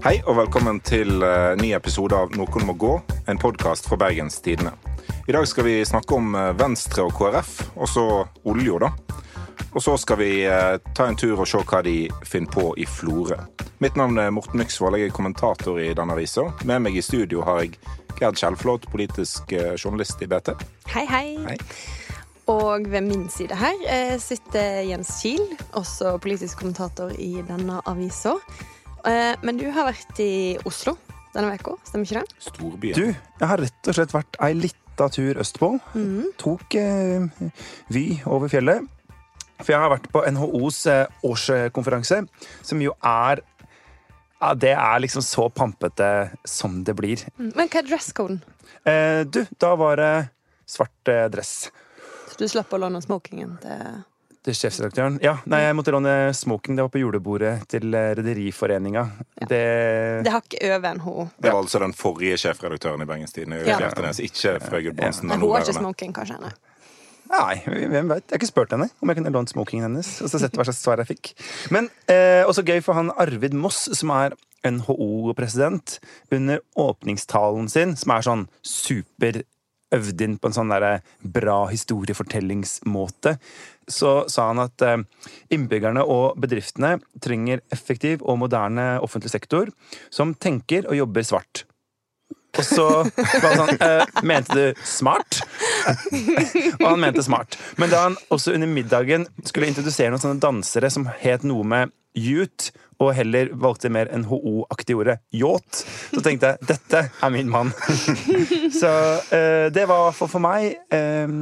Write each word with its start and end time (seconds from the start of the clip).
Hei 0.00 0.14
og 0.24 0.32
velkommen 0.38 0.78
til 0.80 1.20
uh, 1.20 1.52
ny 1.60 1.74
episode 1.76 2.16
av 2.16 2.30
Noen 2.32 2.62
må 2.64 2.72
gå, 2.80 2.94
en 3.28 3.36
podkast 3.36 3.84
fra 3.84 3.98
Bergens 4.00 4.38
Tidende. 4.40 4.70
I 5.28 5.34
dag 5.36 5.44
skal 5.44 5.66
vi 5.66 5.74
snakke 5.84 6.16
om 6.16 6.30
uh, 6.32 6.54
Venstre 6.56 7.04
og 7.04 7.12
KrF, 7.18 7.50
og 7.76 7.90
så 7.92 8.04
olja, 8.48 8.78
da. 8.80 8.88
Og 9.74 9.84
så 9.84 9.98
skal 10.00 10.22
vi 10.22 10.30
uh, 10.48 10.78
ta 10.96 11.10
en 11.10 11.20
tur 11.20 11.34
og 11.34 11.44
se 11.52 11.60
hva 11.60 11.82
de 11.84 12.08
finner 12.24 12.48
på 12.48 12.64
i 12.80 12.88
Florø. 12.88 13.36
Mitt 13.84 14.00
navn 14.00 14.16
er 14.24 14.32
Morten 14.32 14.62
Myksvold, 14.62 14.96
jeg 14.96 15.12
er 15.12 15.14
kommentator 15.18 15.76
i 15.84 15.92
denne 15.92 16.16
avisa. 16.16 16.46
Med 16.64 16.86
meg 16.86 16.96
i 16.96 17.04
studio 17.04 17.44
har 17.44 17.60
jeg 17.66 17.76
Gerd 18.16 18.40
Kjellflot, 18.40 18.88
politisk 18.88 19.52
journalist 19.52 20.24
i 20.24 20.32
BT. 20.32 20.56
Hei, 20.96 21.04
hei. 21.12 21.24
hei. 21.44 21.60
Og 22.48 22.88
ved 22.88 23.04
min 23.04 23.28
side 23.28 23.52
her 23.52 24.16
sitter 24.18 24.80
Jens 24.88 25.12
Kiel, 25.20 25.44
også 25.76 26.16
politisk 26.24 26.64
kommentator 26.64 27.12
i 27.20 27.34
denne 27.52 27.84
avisa. 27.84 28.38
Eh, 29.08 29.34
men 29.46 29.60
du 29.60 29.68
har 29.72 29.88
vært 29.88 30.20
i 30.22 30.58
Oslo 30.68 30.96
denne 31.34 31.54
uka, 31.54 31.76
stemmer 31.86 32.08
ikke 32.08 32.22
det? 32.22 32.38
Storbyen. 32.42 32.96
Du, 32.96 33.04
jeg 33.40 33.48
har 33.52 33.60
rett 33.62 33.90
og 33.90 33.96
slett 33.96 34.14
vært 34.14 34.38
ei 34.42 34.54
lita 34.58 35.06
tur 35.14 35.38
østpå. 35.40 35.68
Mm. 35.94 36.32
Tok 36.40 36.76
eh, 36.80 37.52
Vy 37.94 38.04
over 38.26 38.50
fjellet. 38.50 38.88
For 39.60 39.74
jeg 39.74 39.82
har 39.82 39.92
vært 39.92 40.08
på 40.12 40.24
NHOs 40.24 40.82
eh, 40.90 41.22
årskonferanse, 41.26 42.22
som 42.64 42.82
jo 42.82 42.94
er 43.04 43.44
ja, 44.40 44.54
Det 44.56 44.72
er 44.72 45.02
liksom 45.04 45.22
så 45.24 45.50
pampete 45.52 46.30
som 46.48 46.80
det 46.84 46.96
blir. 46.96 47.22
Mm. 47.36 47.52
Men 47.58 47.68
hva 47.68 47.82
er 47.82 47.88
dresscoden? 47.90 48.40
Eh, 48.88 49.22
du, 49.28 49.42
da 49.60 49.74
var 49.76 50.00
det 50.00 50.14
svart 50.70 51.12
eh, 51.12 51.26
dress. 51.32 51.68
Så 52.30 52.40
du 52.40 52.48
slapp 52.48 52.72
å 52.72 52.80
låne 52.80 53.02
smokingen 53.04 53.58
til 53.60 54.00
til 54.46 54.56
sjefsredaktøren. 54.56 55.18
Ja, 55.24 55.34
nei, 55.50 55.60
jeg 55.66 55.76
måtte 55.76 55.92
låne 55.92 56.14
smoking. 56.36 56.78
Det 56.78 56.86
var 56.86 56.92
på 56.94 57.02
julebordet 57.02 57.52
til 57.70 57.92
eh, 57.92 58.12
Rederiforeninga. 58.16 59.04
Ja. 59.42 59.50
Det 59.50 59.60
Det 60.24 60.32
har 60.32 60.42
ikke 60.46 60.72
over 60.76 60.96
NHO. 60.96 61.28
Det 61.36 61.52
var 61.52 61.60
altså 61.60 61.82
den 61.82 61.94
forrige 61.96 62.40
sjefredaktøren 62.40 63.04
i 63.04 63.08
Bergens 63.08 63.36
Tidende, 63.36 63.60
ja. 63.66 63.78
ikke 64.16 64.56
Frøy 64.64 64.82
Gudbrandsen. 64.88 65.28
Ja. 65.28 65.36
Hun 65.36 65.52
har 65.52 65.66
ikke 65.66 65.78
smoking, 65.80 66.16
kanskje? 66.16 66.40
Nei. 66.40 66.52
Nei, 67.30 67.60
hvem 67.62 68.08
vet. 68.10 68.24
Jeg 68.26 68.34
har 68.34 68.40
ikke 68.40 68.48
spurt 68.48 68.72
henne 68.74 68.88
om 68.98 69.10
jeg 69.10 69.20
kunne 69.20 69.30
lånt 69.34 69.52
smokingen 69.52 69.86
hennes. 69.86 70.08
Og 70.24 70.32
så 70.32 70.40
sett 70.42 70.56
hva 70.58 70.66
slags 70.66 70.80
svar 70.82 71.02
jeg 71.02 71.12
fikk. 71.12 71.34
Men 71.70 71.86
eh, 72.10 72.42
også 72.42 72.64
gøy 72.66 72.80
for 72.82 72.98
han 72.98 73.12
Arvid 73.22 73.54
Moss, 73.54 73.84
som 73.98 74.10
er 74.16 74.34
NHO-president, 74.66 76.00
under 76.34 76.60
åpningstalen 76.80 77.70
sin, 77.70 77.94
som 77.96 78.16
er 78.16 78.26
sånn 78.26 78.44
super 78.66 79.42
øvd 79.94 80.24
inn 80.26 80.36
på 80.40 80.50
en 80.50 80.56
sånn 80.56 80.72
der 80.72 81.00
bra 81.22 81.64
historiefortellingsmåte, 81.70 83.36
så 83.90 84.12
sa 84.30 84.50
han 84.50 84.62
at 84.62 84.84
eh, 84.86 85.02
innbyggerne 85.54 86.04
og 86.06 86.38
bedriftene 86.40 86.98
trenger 87.22 87.64
effektiv 87.74 88.22
og 88.22 88.38
moderne 88.44 88.92
offentlig 89.02 89.32
sektor 89.34 89.72
som 90.14 90.36
tenker 90.38 90.86
og 90.86 90.98
jobber 91.00 91.26
svart. 91.26 91.64
Og 92.58 92.66
så 92.66 92.86
var 93.42 93.46
han 93.46 93.60
sånn 93.60 93.82
eh, 93.86 94.22
Mente 94.26 94.56
du 94.56 94.82
smart? 94.86 95.40
og 96.80 96.86
han 96.86 97.00
mente 97.02 97.22
smart. 97.24 97.56
Men 97.80 97.92
da 97.92 98.04
han 98.08 98.18
også 98.34 98.54
under 98.56 98.70
middagen 98.70 99.26
skulle 99.46 99.70
introdusere 99.70 100.10
noen 100.12 100.22
sånne 100.22 100.42
dansere 100.42 100.90
som 100.92 101.06
het 101.22 101.46
noe 101.46 101.66
med 101.66 101.94
youth, 102.18 102.72
og 103.00 103.14
heller 103.16 103.48
valgte 103.56 103.90
mer 103.92 104.10
NHO-aktig 104.12 104.96
ordet 104.98 105.18
yacht, 105.32 105.84
så 106.12 106.20
tenkte 106.24 106.52
jeg 106.52 106.68
dette 106.68 107.06
er 107.08 107.32
min 107.32 107.48
mann. 107.50 107.72
så 108.80 108.90
eh, 109.32 109.68
det 109.72 109.86
var 109.88 110.10
for, 110.16 110.28
for 110.28 110.42
meg, 110.44 110.74
eh, 110.92 111.32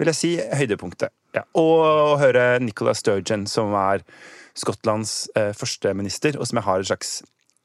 vil 0.00 0.10
jeg 0.10 0.18
si, 0.18 0.32
høydepunktet. 0.40 1.12
Ja. 1.34 1.42
Og 1.58 1.82
å 1.84 2.16
høre 2.20 2.54
Nicola 2.62 2.94
Sturgeon, 2.96 3.48
som 3.50 3.74
er 3.76 4.04
Skottlands 4.58 5.24
eh, 5.34 5.50
førsteminister, 5.56 6.38
og 6.38 6.46
som 6.48 6.60
jeg 6.60 6.66
har 6.68 6.82
et 6.82 6.90
slags 6.90 7.14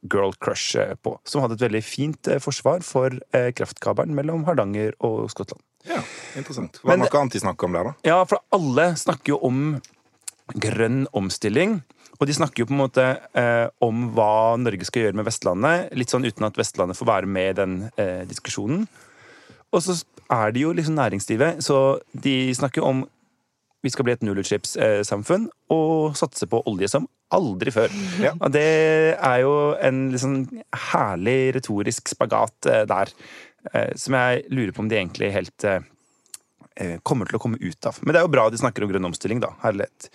girl 0.10 0.34
crush 0.42 0.80
eh, 0.80 0.96
på. 1.04 1.16
Som 1.30 1.44
hadde 1.44 1.60
et 1.60 1.66
veldig 1.68 1.84
fint 1.86 2.30
eh, 2.32 2.42
forsvar 2.42 2.84
for 2.86 3.14
kraftkabelen 3.32 4.18
mellom 4.18 4.48
Hardanger 4.50 4.98
og 5.06 5.30
Skottland. 5.34 5.62
Ja, 5.88 6.02
interessant. 6.36 6.82
Hva 6.84 6.96
er 6.96 7.00
noe 7.04 7.22
annet 7.22 7.38
de 7.38 7.44
snakker 7.44 7.70
om 7.70 7.78
der, 7.78 7.92
da? 7.92 8.10
Ja, 8.10 8.20
for 8.28 8.42
alle 8.56 8.90
snakker 9.00 9.36
jo 9.36 9.40
om 9.48 9.62
grønn 10.58 11.06
omstilling. 11.16 11.80
Og 12.20 12.28
de 12.28 12.36
snakker 12.36 12.64
jo 12.64 12.70
på 12.70 12.76
en 12.76 12.82
måte 12.82 13.06
eh, 13.38 13.68
om 13.84 14.10
hva 14.16 14.58
Norge 14.60 14.88
skal 14.88 15.06
gjøre 15.06 15.20
med 15.20 15.28
Vestlandet, 15.28 15.94
litt 15.96 16.12
sånn 16.12 16.28
uten 16.28 16.48
at 16.50 16.58
Vestlandet 16.60 17.00
får 17.00 17.08
være 17.08 17.30
med 17.32 17.52
i 17.54 17.60
den 17.62 17.78
eh, 17.96 18.26
diskusjonen. 18.28 18.84
Og 19.72 19.86
så 19.86 19.96
er 20.34 20.52
de 20.52 20.66
jo 20.66 20.74
liksom 20.76 20.98
næringslivet, 20.98 21.64
så 21.64 22.00
de 22.12 22.52
snakker 22.58 22.84
om 22.86 23.06
vi 23.80 23.92
skal 23.94 24.04
bli 24.04 24.16
et 24.18 24.26
nullutslippssamfunn 24.26 25.48
og 25.72 26.18
satse 26.20 26.50
på 26.52 26.60
olje 26.68 26.90
som 26.92 27.08
aldri 27.36 27.72
før. 27.72 27.94
Ja. 28.20 28.34
Og 28.36 28.52
det 28.52 28.66
er 29.16 29.38
jo 29.44 29.54
en 29.80 30.10
liksom 30.14 30.42
herlig 30.90 31.54
retorisk 31.56 32.12
spagat 32.12 32.70
eh, 32.70 32.84
der, 32.90 33.14
eh, 33.72 33.94
som 34.00 34.18
jeg 34.18 34.44
lurer 34.52 34.74
på 34.76 34.84
om 34.84 34.92
de 34.92 35.00
egentlig 35.00 35.32
helt 35.36 35.68
eh, 35.70 35.86
kommer 37.08 37.30
til 37.30 37.40
å 37.40 37.44
komme 37.44 37.62
ut 37.62 37.90
av. 37.90 38.02
Men 38.04 38.16
det 38.16 38.22
er 38.22 38.28
jo 38.28 38.34
bra 38.34 38.50
de 38.50 38.60
snakker 38.60 38.84
om 38.84 38.92
grønn 38.92 39.12
omstilling, 39.12 39.44
da. 39.44 39.54
Herlighet. 39.64 40.10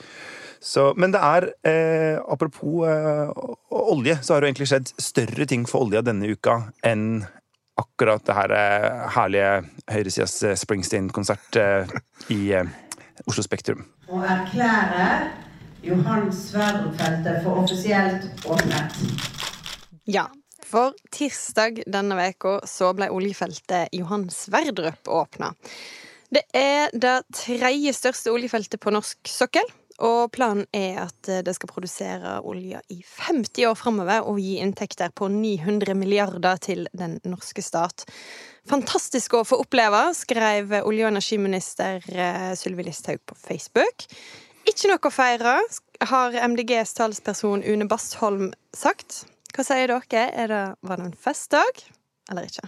Så, 0.65 0.95
men 0.97 1.13
det 1.13 1.21
er 1.21 1.51
eh, 1.69 2.17
Apropos 2.33 2.87
eh, 2.89 3.31
olje, 3.69 4.17
så 4.25 4.35
har 4.35 4.41
det 4.41 4.55
egentlig 4.55 4.71
skjedd 4.71 4.93
større 4.97 5.47
ting 5.51 5.67
for 5.69 5.85
olja 5.85 6.01
denne 6.05 6.31
uka 6.33 6.57
enn 6.87 7.25
akkurat 7.77 8.25
det 8.25 8.37
her 8.39 8.55
eh, 8.57 9.03
herlige 9.13 9.51
høyresidas 9.93 10.39
Springsteen-konsert 10.63 11.59
i 12.33 12.41
Oslo 13.29 13.45
Spektrum. 13.45 13.85
Å 14.09 14.23
erklære 14.25 15.09
Johan 15.85 16.31
Sverdrup-feltet 16.33 17.45
for 17.45 17.61
offisielt 17.61 18.49
åpnet. 18.49 18.97
Ja, 20.09 20.31
for 20.65 20.97
tirsdag 21.13 21.83
denne 21.85 22.17
veka 22.17 22.57
så 22.69 22.95
ble 22.97 23.11
oljefeltet 23.13 23.93
Johan 23.93 24.31
Sverdrup 24.33 25.13
åpna. 25.13 25.53
Det 26.33 26.47
er 26.57 26.89
det 26.97 27.19
tredje 27.37 27.93
største 27.95 28.33
oljefeltet 28.33 28.81
på 28.81 28.93
norsk 28.97 29.29
sokkel. 29.29 29.69
Og 30.03 30.33
planen 30.35 30.67
er 30.75 31.05
at 31.05 31.29
det 31.47 31.55
skal 31.55 31.71
produsere 31.71 32.41
olje 32.43 32.81
i 32.91 32.99
50 33.05 33.69
år 33.69 33.77
framover 33.79 34.27
og 34.27 34.41
gi 34.43 34.57
inntekter 34.63 35.13
på 35.15 35.29
900 35.31 35.95
milliarder 35.95 36.59
til 36.59 36.89
den 36.93 37.21
norske 37.23 37.63
stat. 37.63 38.03
Fantastisk 38.67 39.37
å 39.39 39.45
få 39.47 39.61
oppleve, 39.63 40.09
skrev 40.19 40.73
olje- 40.81 41.07
og 41.07 41.13
energiminister 41.13 42.03
eh, 42.11 42.51
Sylvi 42.59 42.89
Listhaug 42.89 43.23
på 43.29 43.39
Facebook. 43.39 44.07
Ikke 44.65 44.89
noe 44.89 44.99
å 45.05 45.13
feire, 45.13 45.59
har 46.09 46.39
MDGs 46.49 46.97
talsperson 46.97 47.63
Une 47.63 47.87
Bastholm 47.89 48.51
sagt. 48.75 49.25
Hva 49.55 49.67
sier 49.67 49.93
dere? 49.93 50.25
Er 50.33 50.49
det, 50.51 50.65
var 50.83 50.99
det 50.99 51.11
en 51.11 51.21
festdag 51.27 51.85
eller 52.33 52.49
ikke? 52.49 52.67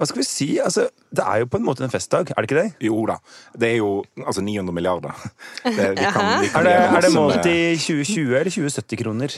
Hva 0.00 0.06
skal 0.08 0.22
vi 0.22 0.24
si? 0.24 0.46
Altså, 0.64 0.86
det 1.12 1.24
er 1.28 1.42
jo 1.42 1.48
på 1.52 1.58
en 1.60 1.66
måte 1.66 1.84
en 1.84 1.92
festdag, 1.92 2.30
er 2.32 2.40
det 2.40 2.48
ikke 2.48 2.56
det? 2.62 2.86
Jo 2.88 3.02
da. 3.04 3.18
Det 3.52 3.68
er 3.68 3.74
jo 3.82 3.90
altså 4.24 4.40
900 4.40 4.72
milliarder. 4.72 5.12
Det, 5.76 5.90
vi 5.92 6.06
kan, 6.08 6.40
vi 6.40 6.48
kan 6.48 6.64
er, 6.64 6.68
det, 6.70 6.72
er 6.72 7.04
det 7.04 7.10
målt 7.12 7.46
i 7.46 7.76
2020 7.76 8.36
eller 8.38 8.48
2070 8.54 9.02
kroner? 9.02 9.34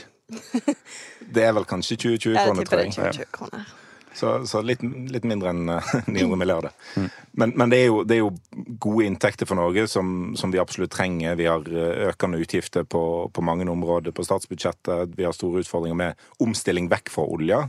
Det 1.35 1.43
er 1.43 1.51
vel 1.57 1.67
kanskje 1.67 1.97
2020-kroner, 1.99 2.69
tror 2.69 2.79
jeg. 2.79 2.93
2020 2.95 3.33
kroner. 3.35 3.65
Så, 4.13 4.31
så 4.47 4.61
litt, 4.63 4.83
litt, 5.11 5.25
mindre 5.27 5.51
enn 5.51 5.65
900 5.67 6.07
eh, 6.15 6.35
milliarder. 6.45 6.71
Mm. 6.95 7.09
Men, 7.41 7.53
men 7.59 7.73
det, 7.73 7.81
er 7.81 7.87
jo, 7.89 7.99
det, 8.07 8.15
er 8.15 8.21
jo, 8.21 8.31
gode 8.79 9.07
inntekter 9.09 9.49
for 9.49 9.59
Norge 9.59 9.87
som, 9.91 10.33
som, 10.39 10.53
vi 10.53 10.61
absolutt 10.61 10.93
trenger. 10.95 11.35
Vi 11.39 11.49
har 11.49 11.67
eh, 11.67 12.07
økende 12.13 12.39
utgifter 12.39 12.87
på, 12.87 13.03
på, 13.33 13.45
mange 13.45 13.67
områder 13.67 14.15
på 14.15 14.23
statsbudsjettet. 14.23 15.17
Vi 15.17 15.27
har 15.27 15.35
store 15.35 15.65
utfordringer 15.65 15.99
med 16.05 16.27
omstilling 16.45 16.87
vekk 16.93 17.11
fra 17.11 17.27
olja. 17.27 17.63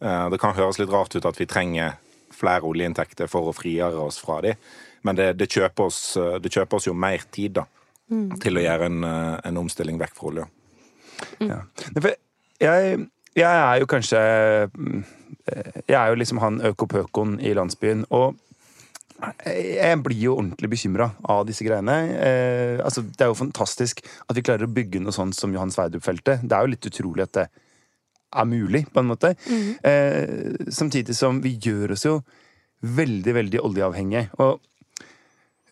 Eh, 0.00 0.28
det 0.32 0.40
kan 0.40 0.56
høres 0.56 0.80
litt 0.80 0.94
rart 0.94 1.18
ut 1.18 1.28
at 1.28 1.40
vi 1.40 1.50
trenger 1.50 1.98
flere 2.38 2.68
oljeinntekter 2.68 3.30
for 3.30 3.50
å 3.50 3.56
frigjøre 3.56 4.06
oss 4.08 4.20
fra 4.22 4.40
de. 4.44 4.54
men 5.02 5.18
det, 5.18 5.32
det, 5.38 5.50
kjøper 5.50 5.84
oss, 5.84 6.00
det, 6.42 6.50
kjøper 6.52 6.76
oss, 6.76 6.88
jo 6.88 6.94
mer 6.94 7.22
tid 7.30 7.58
da, 7.60 7.66
mm. 8.10 8.38
til 8.42 8.58
å 8.58 8.64
gjøre 8.64 8.88
en, 8.90 9.04
en, 9.04 9.60
omstilling 9.60 10.00
vekk 10.00 10.16
fra 10.16 10.32
olja. 10.32 10.48
Mm. 11.38 11.48
Ja. 11.48 11.60
Jeg, 12.58 12.98
jeg 13.38 13.46
er 13.46 13.78
jo 13.78 13.86
kanskje 13.90 14.20
jeg 15.48 15.96
er 15.96 16.10
jo 16.10 16.18
liksom 16.18 16.42
han 16.42 16.60
økopøkoen 16.66 17.38
i 17.40 17.54
landsbyen. 17.56 18.04
og 18.10 18.36
jeg 19.18 19.98
blir 20.04 20.20
jo 20.20 20.36
ordentlig 20.38 20.70
bekymra 20.70 21.08
av 21.26 21.46
disse 21.48 21.64
greiene. 21.66 21.96
Eh, 22.22 22.84
altså, 22.84 23.02
det 23.02 23.24
er 23.24 23.32
jo 23.32 23.38
fantastisk 23.40 24.04
at 24.04 24.36
vi 24.36 24.44
klarer 24.46 24.68
å 24.68 24.70
bygge 24.70 25.00
noe 25.02 25.14
sånt 25.14 25.34
som 25.34 25.54
Johan 25.54 25.72
Sverdrup-feltet. 25.74 26.44
Det 26.46 26.54
er 26.54 26.62
jo 26.62 26.72
litt 26.74 26.86
utrolig 26.86 27.26
at 27.26 27.34
det 27.34 27.46
er 28.36 28.48
mulig, 28.48 28.84
på 28.92 29.00
en 29.00 29.08
måte. 29.08 29.34
Mm. 29.48 29.68
Eh, 29.82 30.70
samtidig 30.72 31.16
som 31.16 31.40
vi 31.44 31.56
gjør 31.62 31.94
oss 31.96 32.04
jo 32.06 32.18
veldig, 32.84 33.34
veldig 33.34 33.62
oljeavhengige. 33.64 34.28
Og 34.38 34.58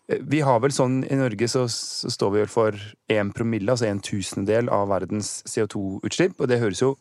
eh, 0.09 0.21
vi 0.21 0.41
har 0.45 0.61
vel 0.63 0.73
sånn 0.75 1.03
I 1.05 1.19
Norge 1.19 1.49
så, 1.51 1.67
så 1.71 2.11
står 2.11 2.33
vi 2.33 2.43
vel 2.43 2.51
for 2.51 2.79
én 3.13 3.33
promille, 3.35 3.69
altså 3.71 3.89
en 3.89 4.01
tusendedel 4.03 4.71
av 4.73 4.89
verdens 4.91 5.41
CO2-utslipp. 5.49 6.39
Og 6.41 6.49
det 6.49 6.61
høres 6.63 6.83
jo 6.83 6.95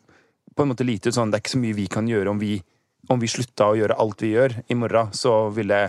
på 0.56 0.64
en 0.64 0.72
måte 0.72 0.86
lite 0.86 1.10
ut 1.10 1.16
sånn 1.16 1.32
Det 1.32 1.40
er 1.40 1.44
ikke 1.44 1.56
så 1.56 1.64
mye 1.64 1.76
vi 1.76 1.88
kan 1.92 2.06
gjøre 2.08 2.32
om 2.32 2.38
vi, 2.40 2.54
om 3.12 3.20
vi 3.20 3.30
slutta 3.30 3.72
å 3.72 3.78
gjøre 3.78 3.98
alt 4.00 4.22
vi 4.24 4.34
gjør 4.36 4.60
i 4.68 4.78
morgen. 4.78 5.12
Så 5.16 5.48
ville 5.56 5.88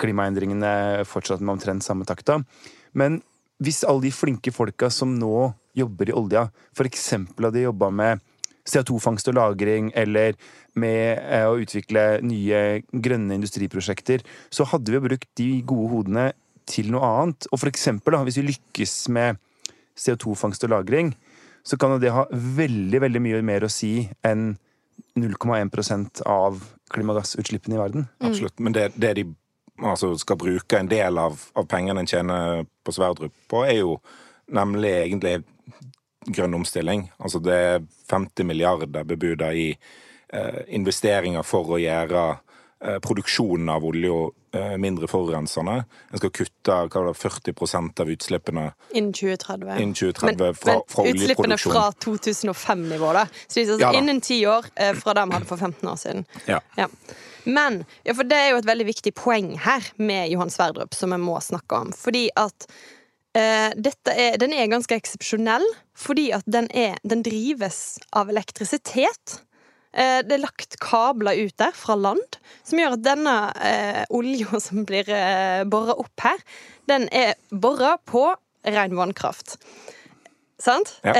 klimaendringene 0.00 1.04
fortsatt 1.08 1.42
med 1.44 1.58
omtrent 1.58 1.84
samme 1.84 2.06
takta. 2.08 2.40
Men 2.96 3.20
hvis 3.60 3.82
alle 3.84 4.06
de 4.06 4.14
flinke 4.14 4.52
folka 4.54 4.88
som 4.92 5.12
nå 5.18 5.50
jobber 5.76 6.10
i 6.10 6.16
olja, 6.16 6.46
f.eks. 6.72 7.10
hadde 7.36 7.66
jobba 7.66 7.90
med 7.92 8.22
CO2-fangst 8.68 9.30
og 9.32 9.36
-lagring 9.36 9.90
eller 9.94 10.36
med 10.74 11.18
eh, 11.18 11.46
å 11.48 11.58
utvikle 11.60 12.20
nye 12.22 12.82
grønne 12.92 13.34
industriprosjekter, 13.34 14.22
så 14.50 14.64
hadde 14.64 14.92
vi 14.92 15.02
brukt 15.08 15.28
de 15.40 15.62
gode 15.62 15.90
hodene 15.94 16.26
til 16.70 16.90
noe 16.92 17.02
annet. 17.02 17.48
Og 17.50 17.62
for 17.62 17.70
eksempel, 17.70 18.14
da, 18.14 18.22
hvis 18.24 18.38
vi 18.38 18.50
lykkes 18.50 19.08
med 19.08 19.40
CO2-fangst 19.96 20.64
og 20.64 20.70
-lagring, 20.70 21.14
så 21.62 21.76
kan 21.76 21.90
jo 21.90 21.98
det 21.98 22.14
ha 22.14 22.26
veldig, 22.30 23.00
veldig 23.00 23.20
mye 23.20 23.42
mer 23.42 23.64
å 23.64 23.72
si 23.72 24.08
enn 24.24 24.56
0,1% 25.18 26.22
av 26.26 26.62
klimagassutslippene 26.90 27.76
i 27.76 27.80
verden. 27.80 28.08
Mm. 28.20 28.30
Absolutt. 28.30 28.58
Men 28.58 28.72
det, 28.72 28.92
det 28.96 29.14
de 29.14 29.24
altså, 29.82 30.14
skal 30.18 30.38
bruke 30.40 30.78
en 30.78 30.88
del 30.90 31.18
av, 31.18 31.38
av 31.54 31.68
pengene 31.70 32.00
en 32.00 32.10
tjener 32.10 32.64
på 32.84 32.94
Sverdrup 32.94 33.34
på, 33.50 33.64
er 33.66 33.80
jo 33.80 33.98
nemlig 34.50 34.92
egentlig 35.04 35.40
grønn 36.26 36.54
omstilling. 36.54 37.08
Altså 37.18 37.40
det 37.42 37.56
er 37.56 37.82
50 38.10 38.46
milliarder 38.46 39.04
bebuda 39.04 39.52
i 39.56 39.70
eh, 39.72 40.60
investeringer 40.76 41.46
for 41.46 41.76
å 41.76 41.80
gjøre 41.80 42.24
eh, 42.30 42.98
produksjonen 43.04 43.70
av 43.72 43.86
olje 43.88 44.12
eh, 44.56 44.76
mindre 44.80 45.08
forurensende. 45.10 45.78
En 46.10 46.22
skal 46.22 46.34
kutte 46.34 46.76
det, 46.92 47.14
40% 47.22 48.04
av 48.04 48.12
utslippene 48.12 48.66
innen 48.92 49.14
2030. 49.16 49.72
Innen 49.78 49.96
2030 49.96 50.44
men, 50.44 50.60
fra, 50.60 50.76
fra 50.92 51.06
men 51.06 51.16
utslippene 51.16 51.58
fra 51.64 51.88
2005-nivå, 52.04 53.16
da. 53.16 53.26
Så 53.46 53.64
altså, 53.64 53.80
ja, 53.86 53.92
innen 53.96 54.22
ti 54.24 54.42
år 54.46 54.70
eh, 54.76 54.94
fra 54.98 55.16
det 55.16 55.26
vi 55.26 55.38
hadde 55.38 55.50
for 55.50 55.68
15 55.70 55.92
år 55.94 56.00
siden. 56.04 56.24
Ja. 56.50 56.60
ja. 56.76 56.88
Men 57.44 57.84
ja, 58.04 58.14
for 58.14 58.28
det 58.28 58.36
er 58.36 58.50
jo 58.52 58.60
et 58.60 58.68
veldig 58.68 58.86
viktig 58.90 59.16
poeng 59.16 59.54
her 59.64 59.92
med 59.96 60.28
Johan 60.32 60.52
Sverdrup, 60.52 60.94
som 60.94 61.14
vi 61.14 61.20
må 61.22 61.38
snakke 61.40 61.84
om. 61.86 61.94
Fordi 61.96 62.28
at 62.38 62.68
Uh, 63.30 63.70
er, 64.10 64.38
den 64.42 64.50
er 64.50 64.70
ganske 64.72 64.96
eksepsjonell 64.98 65.66
fordi 65.94 66.30
at 66.34 66.46
den, 66.50 66.66
er, 66.74 66.96
den 67.06 67.22
drives 67.22 68.00
av 68.16 68.32
elektrisitet. 68.32 69.36
Uh, 69.94 70.18
det 70.26 70.34
er 70.34 70.42
lagt 70.42 70.78
kabler 70.82 71.38
ut 71.38 71.54
der 71.62 71.70
fra 71.76 71.94
land 71.98 72.40
som 72.66 72.80
gjør 72.80 72.96
at 72.96 73.04
denne 73.06 73.36
uh, 73.54 74.02
olja 74.18 74.58
som 74.66 74.82
blir 74.88 75.06
uh, 75.06 75.62
bora 75.70 75.94
opp 75.94 76.26
her, 76.26 76.42
den 76.90 77.06
er 77.14 77.36
bora 77.54 77.96
på 78.02 78.32
ren 78.66 78.98
vannkraft. 78.98 79.58
Sant? 80.60 80.90
Ja. 81.00 81.14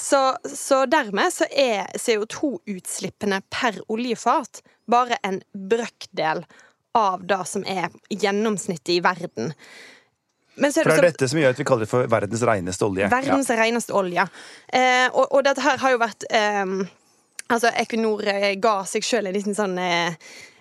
Så, 0.00 0.20
så, 0.48 0.78
dermed 0.88 1.28
så 1.34 1.44
er 1.52 1.90
CO2-utslippene 2.00 3.42
per 3.52 3.76
oljefat 3.92 4.62
bare 4.88 5.18
en 5.28 5.42
brøkdel 5.52 6.40
av 6.96 7.26
det 7.28 7.42
som 7.50 7.66
er 7.68 7.92
gjennomsnittet 8.08 8.94
i 8.94 9.02
verden. 9.04 9.52
Det 10.58 10.72
for 10.74 10.90
det 10.90 10.98
er 10.98 11.08
dette 11.12 11.28
som 11.30 11.38
gjør 11.38 11.54
at 11.54 11.60
vi 11.60 11.66
kaller 11.68 11.86
det 11.86 11.90
for 11.90 12.10
verdens 12.10 12.44
reneste 12.46 12.86
olje. 12.86 13.08
Verdens 13.12 13.50
ja. 13.52 13.58
reneste 13.60 13.94
olje. 13.94 14.24
Eh, 14.66 15.06
og, 15.12 15.26
og, 15.30 15.42
dette 15.46 15.62
her 15.62 15.78
har 15.82 15.94
jo 15.94 16.00
vært 16.02 16.26
eh, 16.34 16.66
Altså, 17.48 17.70
Equinor 17.80 18.20
eh, 18.28 18.56
ga 18.60 18.82
seg 18.84 19.04
sjøl 19.06 19.30
en 19.30 19.32
liten 19.32 19.56
sånn 19.56 19.78
eh, 19.80 20.12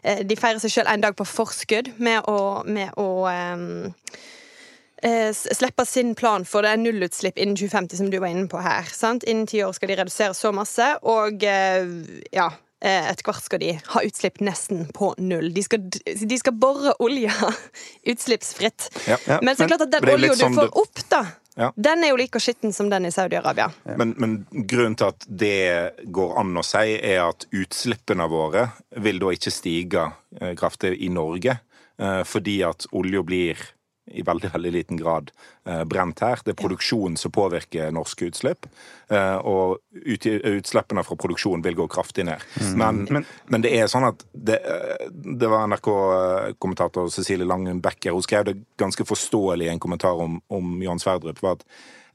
eh, 0.08 0.22
De 0.24 0.38
feirer 0.40 0.62
seg 0.64 0.72
sjøl 0.72 0.88
en 0.88 1.04
dag 1.04 1.18
på 1.20 1.26
forskudd 1.28 1.90
med 2.00 2.30
å, 2.32 2.64
med 2.64 2.96
å 2.96 3.28
eh, 3.28 3.90
slippe 5.36 5.86
sin 5.86 6.16
plan 6.16 6.48
for 6.48 6.64
det 6.64 6.72
er 6.72 6.80
nullutslipp 6.80 7.38
innen 7.38 7.58
2050, 7.60 8.00
som 8.00 8.08
du 8.14 8.22
var 8.24 8.32
inne 8.32 8.48
på 8.50 8.62
her. 8.64 8.88
Sant? 8.88 9.28
Innen 9.28 9.50
ti 9.52 9.60
år 9.66 9.76
skal 9.76 9.92
de 9.92 10.00
redusere 10.00 10.34
så 10.38 10.54
masse, 10.56 10.88
og 11.04 11.44
ja 11.44 12.48
etter 12.78 13.26
hvert 13.26 13.42
skal 13.42 13.62
de 13.64 13.72
ha 13.94 14.02
utslipp 14.06 14.42
nesten 14.46 14.86
på 14.94 15.14
null. 15.18 15.50
De 15.54 15.64
skal, 15.66 15.88
de 15.90 16.38
skal 16.38 16.54
bore 16.54 16.94
olja 17.02 17.34
utslippsfritt. 18.12 18.90
Ja, 19.08 19.18
ja. 19.26 19.40
Men 19.42 19.58
så 19.58 19.66
er 19.66 19.68
det 19.68 19.74
klart 19.74 19.86
at 19.88 19.96
den 19.98 20.10
olja 20.14 20.36
du 20.36 20.42
sånn 20.44 20.58
får 20.60 20.74
opp, 20.84 21.04
da 21.10 21.24
ja. 21.58 21.72
Den 21.76 22.04
er 22.06 22.12
jo 22.12 22.18
like 22.20 22.40
skitten 22.40 22.74
som 22.74 22.90
den 22.90 23.08
i 23.10 23.12
Saudi-Arabia. 23.12 23.72
Men, 23.98 24.14
men, 24.22 24.34
grunnen 24.52 24.94
til 24.96 25.10
at 25.10 25.26
det 25.26 26.06
går 26.14 26.36
an 26.38 26.60
å 26.62 26.64
si, 26.66 27.00
er 27.02 27.24
at 27.24 27.48
utslippene 27.50 28.28
våre 28.30 28.68
vil 29.02 29.18
da 29.24 29.32
ikke 29.34 29.54
stige 29.54 30.04
eh, 30.38 30.54
kraftig 30.60 30.94
i 31.02 31.10
Norge. 31.10 31.58
Eh, 31.98 32.22
fordi 32.30 32.60
at 32.68 32.86
olja 32.94 33.24
blir 33.26 33.64
i 34.08 34.24
veldig 34.26 34.52
veldig 34.54 34.72
liten 34.72 35.00
grad 35.00 35.32
eh, 35.66 35.84
brent 35.84 36.22
her. 36.24 36.40
Det 36.44 36.54
er 36.54 36.60
produksjonen 36.60 37.18
som 37.20 37.34
påvirker 37.36 37.92
norske 37.96 38.30
utslipp. 38.30 38.68
Eh, 39.10 39.36
og 39.38 39.78
ut, 39.92 40.26
utslippene 40.26 41.04
fra 41.04 41.18
produksjonen 41.20 41.64
vil 41.66 41.78
gå 41.78 41.88
kraftig 41.92 42.28
ned. 42.28 42.44
Mm. 42.62 42.74
Men, 42.80 43.02
men, 43.12 43.28
men, 43.48 43.66
det 43.66 43.74
er 43.78 43.92
sånn 43.92 44.08
at 44.08 44.24
det, 44.32 44.60
eh, 44.64 45.08
det 45.12 45.52
var 45.52 45.68
NRK-kommentator 45.72 47.12
Cecilie 47.14 47.48
Langen 47.48 47.82
Becker 47.84 48.16
hun 48.16 48.26
skrev 48.26 48.48
det 48.50 48.58
ganske 48.80 49.06
forståelig 49.08 49.68
i 49.68 49.74
en 49.74 49.84
kommentar 49.84 50.24
om, 50.24 50.40
om 50.48 50.78
Johan 50.84 51.04
Sverdrup. 51.04 51.42
var 51.44 51.60
at 51.60 51.66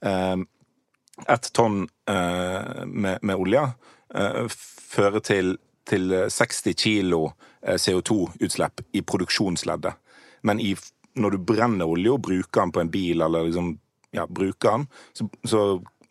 eh, 0.01 0.37
ett 1.27 1.53
tonn 1.53 1.87
eh, 2.09 2.85
med, 2.85 3.19
med, 3.21 3.35
olje 3.35 3.67
eh, 4.15 4.45
fører 4.93 5.21
til, 5.25 5.57
til 5.89 6.13
60 6.29 6.73
kilo 6.77 7.25
CO2-utslipp 7.63 8.81
i 8.91 9.01
produksjonsleddet. 9.07 9.93
Men 10.43 10.59
i 10.59 10.73
når 11.19 11.35
du 11.35 11.41
brenner 11.53 11.89
olje 11.89 12.13
og 12.13 12.21
bruker 12.25 12.61
den 12.61 12.71
på 12.73 12.83
en 12.83 12.91
bil, 12.93 13.21
eller 13.21 13.49
liksom, 13.49 13.73
ja, 14.15 14.27
bruker 14.29 14.77
den, 14.77 14.87
så, 15.13 15.27
så 15.45 15.65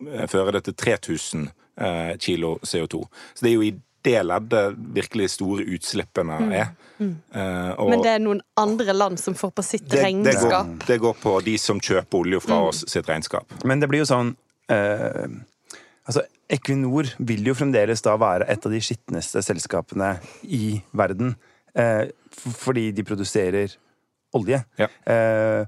eh, 0.09 0.27
fører 0.31 0.59
det 0.59 0.67
til 0.69 0.77
3000 0.85 1.49
eh, 1.49 2.13
kilo 2.23 2.57
CO2. 2.63 3.03
Så 3.35 3.45
det 3.45 3.51
er 3.51 3.57
jo 3.57 3.67
i 3.67 3.75
det 4.03 4.23
leddet 4.27 4.79
virkelig 4.95 5.29
store 5.37 5.65
utslippene 5.77 6.39
mm. 6.43 6.53
er. 6.59 6.73
Mm. 6.99 7.07
Mm. 7.07 7.15
Uh, 7.35 7.71
og, 7.79 7.91
Men 7.91 8.03
det 8.03 8.11
er 8.13 8.23
noen 8.23 8.41
andre 8.59 8.95
land 8.95 9.21
som 9.21 9.37
får 9.39 9.53
på 9.57 9.65
sitt 9.67 9.87
det, 9.91 10.03
regnskap? 10.03 10.43
Det 10.43 10.51
går, 10.51 10.87
det 10.89 10.99
går, 11.05 11.17
på 11.23 11.35
de 11.47 11.55
som 11.59 11.81
kjøper 11.83 12.19
olje 12.19 12.43
fra 12.43 12.59
mm. 12.59 12.67
oss 12.73 12.83
sitt 12.91 13.09
regnskap. 13.11 13.55
Men 13.69 13.83
det 13.83 13.89
blir 13.91 14.05
jo 14.05 14.11
sånn 14.11 14.35
uh, 14.73 15.25
Altså, 16.03 16.25
Equinor 16.51 17.13
vil 17.23 17.47
jo 17.47 17.55
fremdeles 17.55 18.03
da 18.03 18.17
være 18.19 18.49
et 18.51 18.65
av 18.67 18.73
de 18.75 18.81
skitneste 18.83 19.39
selskapene 19.47 20.17
i 20.43 20.81
verden. 20.99 21.37
Uh, 21.79 22.11
fordi 22.59 22.89
de 22.97 23.05
produserer 23.07 23.77
olje. 24.37 24.63
Ja. 24.81 24.89
Eh, 25.07 25.67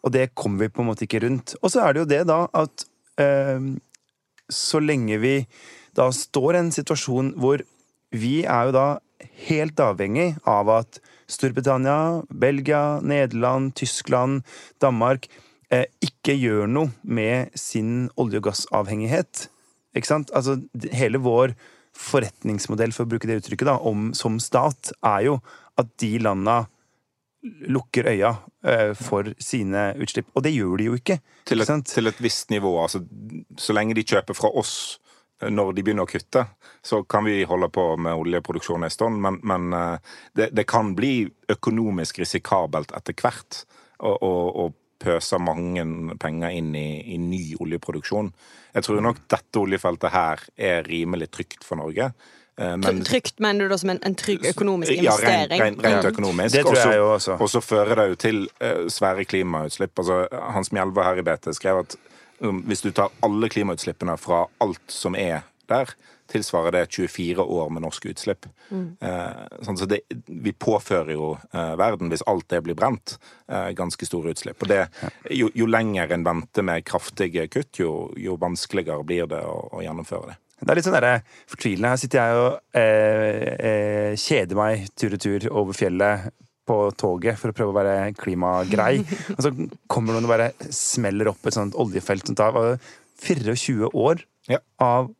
og 0.00 0.14
det 0.14 0.30
kommer 0.38 0.64
vi 0.64 0.72
på 0.72 0.82
en 0.82 0.90
måte 0.90 1.04
ikke 1.06 1.22
rundt. 1.26 1.54
Og 1.60 1.72
så 1.72 1.84
er 1.84 1.94
det 1.94 2.04
jo 2.04 2.10
det, 2.10 2.22
da, 2.30 2.40
at 2.56 2.86
eh, 3.20 3.68
så 4.50 4.80
lenge 4.82 5.20
vi 5.22 5.34
da 5.96 6.08
står 6.14 6.56
i 6.56 6.62
en 6.64 6.74
situasjon 6.74 7.34
hvor 7.40 7.62
vi 8.14 8.40
er 8.48 8.68
jo 8.68 8.74
da 8.74 8.86
helt 9.46 9.80
avhengig 9.82 10.32
av 10.48 10.70
at 10.72 11.00
Storbritannia, 11.30 12.24
Belgia, 12.30 12.98
Nederland, 13.06 13.74
Tyskland, 13.78 14.42
Danmark 14.82 15.28
eh, 15.70 15.86
ikke 16.02 16.34
gjør 16.34 16.66
noe 16.70 16.90
med 17.02 17.54
sin 17.58 18.08
olje- 18.18 18.40
og 18.40 18.48
gassavhengighet. 18.48 19.46
Ikke 19.94 20.10
sant? 20.10 20.32
Altså, 20.34 20.58
hele 20.94 21.20
vår 21.22 21.54
forretningsmodell, 21.96 22.94
for 22.94 23.06
å 23.06 23.12
bruke 23.12 23.30
det 23.30 23.40
uttrykket, 23.40 23.68
da, 23.68 23.78
om, 23.78 24.10
som 24.16 24.40
stat, 24.42 24.92
er 25.06 25.28
jo 25.28 25.38
at 25.78 25.90
de 26.02 26.16
landa 26.22 26.64
lukker 27.42 28.08
øya 28.12 28.34
uh, 28.66 28.94
for 28.98 29.32
sine 29.40 29.90
utslipp. 30.00 30.28
Og 30.34 30.44
det 30.44 30.54
gjør 30.54 30.80
de 30.80 30.88
jo 30.90 30.96
ikke. 30.98 31.20
Til 31.48 31.64
et, 31.64 31.70
til 31.88 32.10
et 32.10 32.20
visst 32.22 32.50
nivå. 32.50 32.74
Altså, 32.82 33.02
så 33.58 33.76
lenge 33.76 33.96
de 33.96 34.04
kjøper 34.04 34.36
fra 34.36 34.50
oss 34.60 34.74
eh, 35.40 35.48
når 35.48 35.72
de 35.76 35.84
begynner 35.86 36.04
å 36.04 36.10
kutte, 36.10 36.44
så 36.84 37.02
kan 37.08 37.24
vi 37.24 37.40
holde 37.48 37.70
på 37.72 37.86
med 37.96 38.20
oljeproduksjon 38.20 38.84
en 38.84 38.92
stund, 38.92 39.22
men, 39.24 39.40
men 39.42 39.72
uh, 39.72 40.18
det, 40.36 40.50
det, 40.52 40.66
kan 40.68 40.94
bli 40.96 41.24
økonomisk 41.50 42.20
risikabelt 42.22 42.92
etter 42.96 43.16
hvert 43.16 43.64
å 44.00 44.70
pøse 45.00 45.36
mange 45.40 45.82
penger 46.20 46.54
inn 46.56 46.74
i, 46.76 46.88
i 47.14 47.18
ny 47.20 47.42
oljeproduksjon. 47.60 48.30
Jeg 48.74 48.86
tror 48.86 49.02
nok 49.04 49.22
dette 49.32 49.60
oljefeltet 49.60 50.12
her 50.14 50.44
er 50.56 50.86
rimelig 50.88 51.30
trygt 51.34 51.66
for 51.66 51.80
Norge. 51.80 52.10
Eh, 52.58 52.76
men, 52.76 53.04
Trygt 53.04 53.38
mener 53.38 53.64
du 53.64 53.72
da 53.72 53.78
som 53.78 53.90
en, 53.90 54.00
en 54.06 54.14
trygg 54.14 54.44
økonomisk 54.52 54.92
investering? 54.92 55.58
Ja, 55.58 55.64
rent, 55.64 55.82
rent, 55.84 56.04
økonomisk. 56.12 56.54
Det 56.56 56.64
tror 56.66 56.78
jeg 56.78 57.00
jo 57.00 57.08
også. 57.14 57.38
Og 57.40 57.50
så 57.50 57.64
fører 57.64 58.02
det 58.02 58.08
jo 58.12 58.20
til 58.26 58.42
uh, 58.60 58.86
svære 58.92 59.24
klimautslipp. 59.24 59.98
Altså, 59.98 60.22
Hans 60.54 60.72
Mjelva 60.72 61.08
her 61.08 61.22
i 61.22 61.26
BT 61.26 61.54
skrev 61.56 61.84
at 61.84 61.96
um, 62.40 62.62
hvis 62.68 62.84
du 62.84 62.90
tar 62.92 63.12
alle 63.24 63.48
klimautslippene 63.52 64.16
fra 64.20 64.44
alt 64.60 64.82
som 64.92 65.16
er 65.18 65.46
der, 65.70 65.94
tilsvarer 66.30 66.74
det 66.74 66.84
24 66.90 67.42
år 67.42 67.70
med 67.70 67.82
norske 67.82 68.12
utslipp. 68.12 68.46
Mm. 68.70 68.84
Uh, 69.02 69.62
sånn, 69.66 69.78
så 69.80 69.88
det, 69.90 70.02
vi 70.26 70.52
påfører 70.52 71.14
jo 71.14 71.32
uh, 71.38 71.72
verden, 71.80 72.10
hvis 72.12 72.24
alt 72.30 72.46
det 72.52 72.62
blir 72.66 72.78
brent, 72.78 73.16
uh, 73.50 73.70
ganske 73.76 74.06
store 74.06 74.34
utslipp. 74.34 74.60
Og 74.62 74.70
det, 74.70 74.84
jo, 75.34 75.50
jo 75.54 75.66
lenger 75.70 76.14
en 76.14 76.26
venter 76.26 76.66
med 76.66 76.86
kraftige 76.86 77.48
kutt, 77.50 77.72
jo, 77.82 78.12
jo 78.20 78.38
vanskeligere 78.40 79.06
blir 79.06 79.30
det 79.30 79.42
å, 79.46 79.58
å 79.74 79.82
gjennomføre 79.86 80.32
det. 80.32 80.38
Det 80.60 80.72
er 80.72 80.78
litt 80.78 80.86
sånn 80.86 80.96
der, 80.96 81.24
fortvilende. 81.50 81.92
Her 81.92 82.00
sitter 82.00 82.20
jeg 82.20 82.40
og 82.40 82.76
eh, 82.76 83.44
eh, 83.70 84.12
kjeder 84.20 84.58
meg 84.58 84.88
tur 84.98 85.16
og 85.16 85.22
tur 85.24 85.46
over 85.50 85.76
fjellet 85.76 86.30
på 86.70 86.80
toget 87.00 87.38
for 87.40 87.50
å 87.50 87.56
prøve 87.56 87.72
å 87.72 87.78
være 87.78 87.94
klimagrei. 88.18 89.00
Og 89.36 89.40
så 89.42 89.50
kommer 89.90 90.14
noen 90.14 90.28
og 90.28 90.30
bare 90.30 90.50
smeller 90.70 91.32
opp 91.32 91.48
et 91.48 91.56
sånt 91.56 91.74
oljefelt 91.80 92.28
som 92.28 92.36
tar 92.38 92.58
24 93.24 93.90
år 93.90 94.22
ja. 94.50 94.60
av 94.78 95.10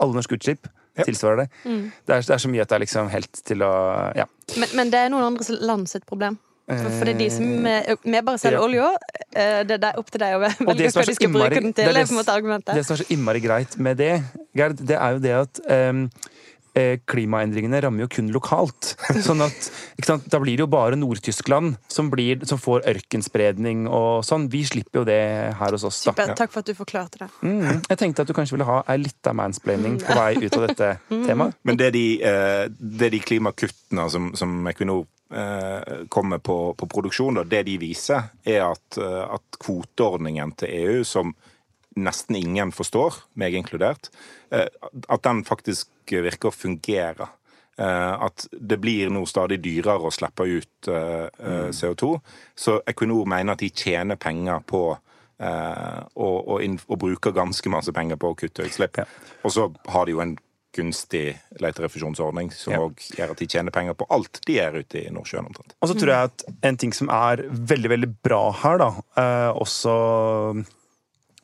alle 0.00 0.20
norske 0.20 0.38
utslipp. 0.38 0.68
Ja. 0.98 1.06
Tilsvarer 1.06 1.44
det. 1.44 1.48
Mm. 1.64 1.82
Det, 2.04 2.14
er, 2.14 2.22
det, 2.22 2.34
er, 2.34 2.42
så 2.42 2.50
mye 2.52 2.62
at 2.62 2.70
det 2.70 2.76
er 2.76 2.84
liksom 2.84 3.10
helt 3.12 3.42
til 3.46 3.64
å 3.64 3.72
Ja. 4.18 4.26
Men, 4.58 4.72
men 4.78 4.92
det 4.92 5.02
er 5.02 5.12
noen 5.12 5.32
andre 5.32 5.58
land 5.62 5.90
sitt 5.90 6.06
problem? 6.08 6.38
For, 6.70 7.08
det 7.08 7.14
er 7.14 7.20
de 7.20 7.30
som 7.34 7.46
Vi 8.04 8.22
bare 8.26 8.40
selger 8.40 8.58
ja. 8.58 8.64
olja. 8.64 8.90
Det 9.66 9.78
er 9.78 10.00
opp 10.00 10.10
til 10.10 10.22
deg 10.22 10.36
å 10.36 10.42
velge 10.44 10.66
hva 10.66 11.06
de 11.06 11.16
skal 11.16 11.32
bruke 11.34 11.54
den 11.56 11.72
til. 11.72 11.90
Det, 11.90 12.04
er 12.04 12.10
det, 12.10 12.50
måte. 12.50 12.76
Det 12.76 12.84
som 12.86 12.96
er 12.96 13.02
så 13.02 13.08
innmari 13.14 13.42
greit 13.44 13.78
med 13.82 14.00
det, 14.00 14.12
Gerd, 14.56 14.82
det 14.82 14.98
er 14.98 15.16
jo 15.16 15.22
det 15.22 15.34
at 15.38 15.60
um, 15.70 16.06
klimaendringene 17.10 17.80
rammer 17.82 18.04
jo 18.04 18.08
kun 18.10 18.30
lokalt. 18.34 18.94
Sånn 19.26 19.42
at, 19.44 19.70
Da 20.30 20.40
blir 20.40 20.56
det 20.56 20.64
jo 20.64 20.70
bare 20.70 20.98
Nord-Tyskland 20.98 21.76
som, 21.90 22.10
som, 22.46 22.60
får 22.60 22.86
ørkenspredning 22.90 23.86
og 23.88 24.24
sånn. 24.26 24.48
Vi 24.52 24.62
slipper 24.68 25.02
jo 25.02 25.04
det 25.08 25.20
her 25.58 25.76
hos 25.76 25.84
oss. 25.84 26.02
da. 26.04 26.14
Super, 26.14 26.34
takk 26.38 26.52
for 26.54 26.62
at 26.62 26.70
du 26.70 26.76
forklarte 26.78 27.24
det. 27.24 27.30
Mm, 27.42 27.82
jeg 27.88 28.00
tenkte 28.00 28.24
at 28.24 28.30
du 28.30 28.34
kanskje 28.36 28.56
ville 28.56 28.68
ha 28.68 28.82
ei 28.90 29.00
lita 29.02 29.34
mansplaining 29.36 30.00
på 30.02 30.18
vei 30.18 30.34
ut 30.40 30.58
av 30.58 30.68
dette 30.68 30.92
mm. 31.12 31.24
temaet. 31.28 31.58
Men 31.66 31.80
det 31.80 31.90
er 31.90 31.96
de, 31.96 32.06
det 32.78 33.08
er 33.10 33.16
de 33.16 33.24
klimakuttene 33.24 34.06
som, 34.12 34.30
som 34.38 34.60
Equinor 34.70 35.04
eh, 35.04 35.19
kommer 36.10 36.40
på, 36.42 36.54
på 36.74 36.86
produksjon, 36.90 37.36
da, 37.38 37.44
det 37.46 37.60
de 37.68 37.76
viser, 37.78 38.32
er 38.42 38.64
at, 38.66 38.98
at 38.98 39.58
kvoteordningen 39.62 40.56
til 40.58 40.72
EU, 40.74 41.04
som 41.06 41.30
nesten 41.98 42.36
ingen 42.36 42.72
forstår, 42.72 43.14
meg 43.38 43.54
inkludert, 43.58 44.10
eh, 44.50 44.68
at 45.08 45.22
den 45.26 45.44
faktisk 45.46 45.90
virker 46.10 46.50
å 46.50 46.54
fungere. 46.54 47.28
Eh, 47.80 48.14
at 48.26 48.46
det 48.52 48.80
blir 48.82 49.10
nå 49.10 49.24
stadig 49.26 49.60
dyrere 49.64 50.06
å 50.06 50.14
slippe 50.14 50.46
ut 50.46 50.90
eh, 50.90 51.28
mm. 51.38 51.70
CO2. 51.74 52.12
Så 52.54 52.80
Equinor 52.90 53.28
mener 53.30 53.54
at 53.54 53.64
de 53.64 53.70
tjener 53.70 54.20
penger 54.20 54.66
på 54.66 54.84
og, 55.40 56.48
og, 56.52 56.58
og, 56.60 56.96
bruker 57.00 57.32
ganske 57.32 57.70
masse 57.72 57.94
penger 57.96 58.18
på 58.20 58.28
å 58.28 58.34
kutte 58.36 58.66
utslipp. 58.68 58.98
Og 59.40 59.54
så 59.54 59.70
har 59.88 60.04
de 60.04 60.12
jo 60.12 60.20
en 60.20 60.34
gunstig 60.76 61.34
leterefusjonsordning 61.62 62.52
som 62.54 62.74
ja. 62.74 62.82
gjør 63.18 63.34
at 63.34 63.40
de 63.42 63.48
tjener 63.50 63.74
penger 63.74 63.96
på 63.98 64.06
alt 64.14 64.42
de 64.46 64.58
gjør 64.58 64.80
ute 64.82 65.00
i 65.02 65.14
Nordsjøen. 65.14 65.48
omtrent. 65.50 65.74
Og 65.80 65.90
så 65.90 65.96
tror 65.98 66.14
jeg 66.14 66.30
at 66.30 66.44
en 66.70 66.78
ting 66.80 66.94
som 66.96 67.10
er 67.14 67.42
veldig, 67.50 67.90
veldig 67.94 68.10
bra 68.22 68.44
her, 68.62 68.82
da, 68.82 68.90
også 69.58 69.96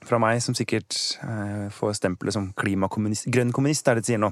fra 0.07 0.19
meg, 0.23 0.41
som 0.45 0.57
sikkert 0.57 0.97
eh, 1.25 1.67
får 1.75 1.97
stempelet 1.99 2.37
som 2.37 2.51
klimakommunist, 2.59 3.29
grønn 3.33 3.53
kommunist, 3.55 3.89
er 3.89 3.99
det 3.99 4.07
de 4.07 4.13
sier 4.13 4.23
nå, 4.23 4.31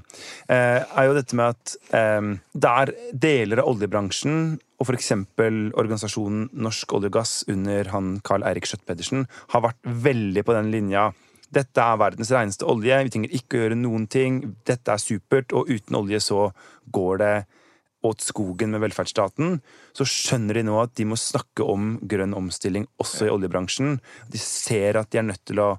eh, 0.52 0.80
er 0.80 1.08
jo 1.08 1.16
dette 1.16 1.38
med 1.38 1.54
at 1.54 1.74
eh, 1.98 2.30
der 2.66 2.94
deler 3.26 3.62
av 3.62 3.72
oljebransjen 3.72 4.56
og 4.78 4.88
f.eks. 4.88 5.12
organisasjonen 5.38 6.48
Norsk 6.52 6.96
olje 6.96 7.10
og 7.10 7.18
gass 7.18 7.34
under 7.50 7.90
han 7.94 8.18
Carl 8.26 8.46
Eirik 8.46 8.68
Schjøtt-Pedersen 8.68 9.28
har 9.54 9.64
vært 9.64 9.80
veldig 10.06 10.44
på 10.46 10.56
den 10.56 10.72
linja 10.74 11.10
dette 11.54 11.82
er 11.82 12.00
verdens 12.00 12.32
reneste 12.34 12.66
olje, 12.68 13.00
vi 13.06 13.12
trenger 13.14 13.37
ikke 13.38 13.56
å 13.56 13.62
gjøre 13.64 13.80
noen 13.80 14.06
ting, 14.11 14.40
dette 14.66 14.94
er 14.94 15.02
supert, 15.02 15.54
og 15.56 15.70
uten 15.70 15.99
olje 15.99 16.20
så 16.25 16.49
går 16.94 17.20
det 17.23 17.34
åt 18.04 18.20
skogen 18.20 18.75
med 18.75 18.82
velferdsstaten, 18.84 19.58
så 19.96 20.06
skjønner 20.08 20.58
de 20.58 20.64
nå 20.68 20.76
at 20.82 20.92
de 20.99 21.06
må 21.08 21.16
snakke 21.16 21.64
om 21.64 21.94
grønn 22.04 22.37
omstilling 22.37 22.84
også 23.00 23.28
i 23.28 23.32
oljebransjen. 23.32 23.99
De 24.28 24.40
ser 24.40 24.99
at 25.00 25.08
de 25.12 25.23
er 25.23 25.28
nødt 25.30 25.44
til 25.49 25.62
å 25.64 25.70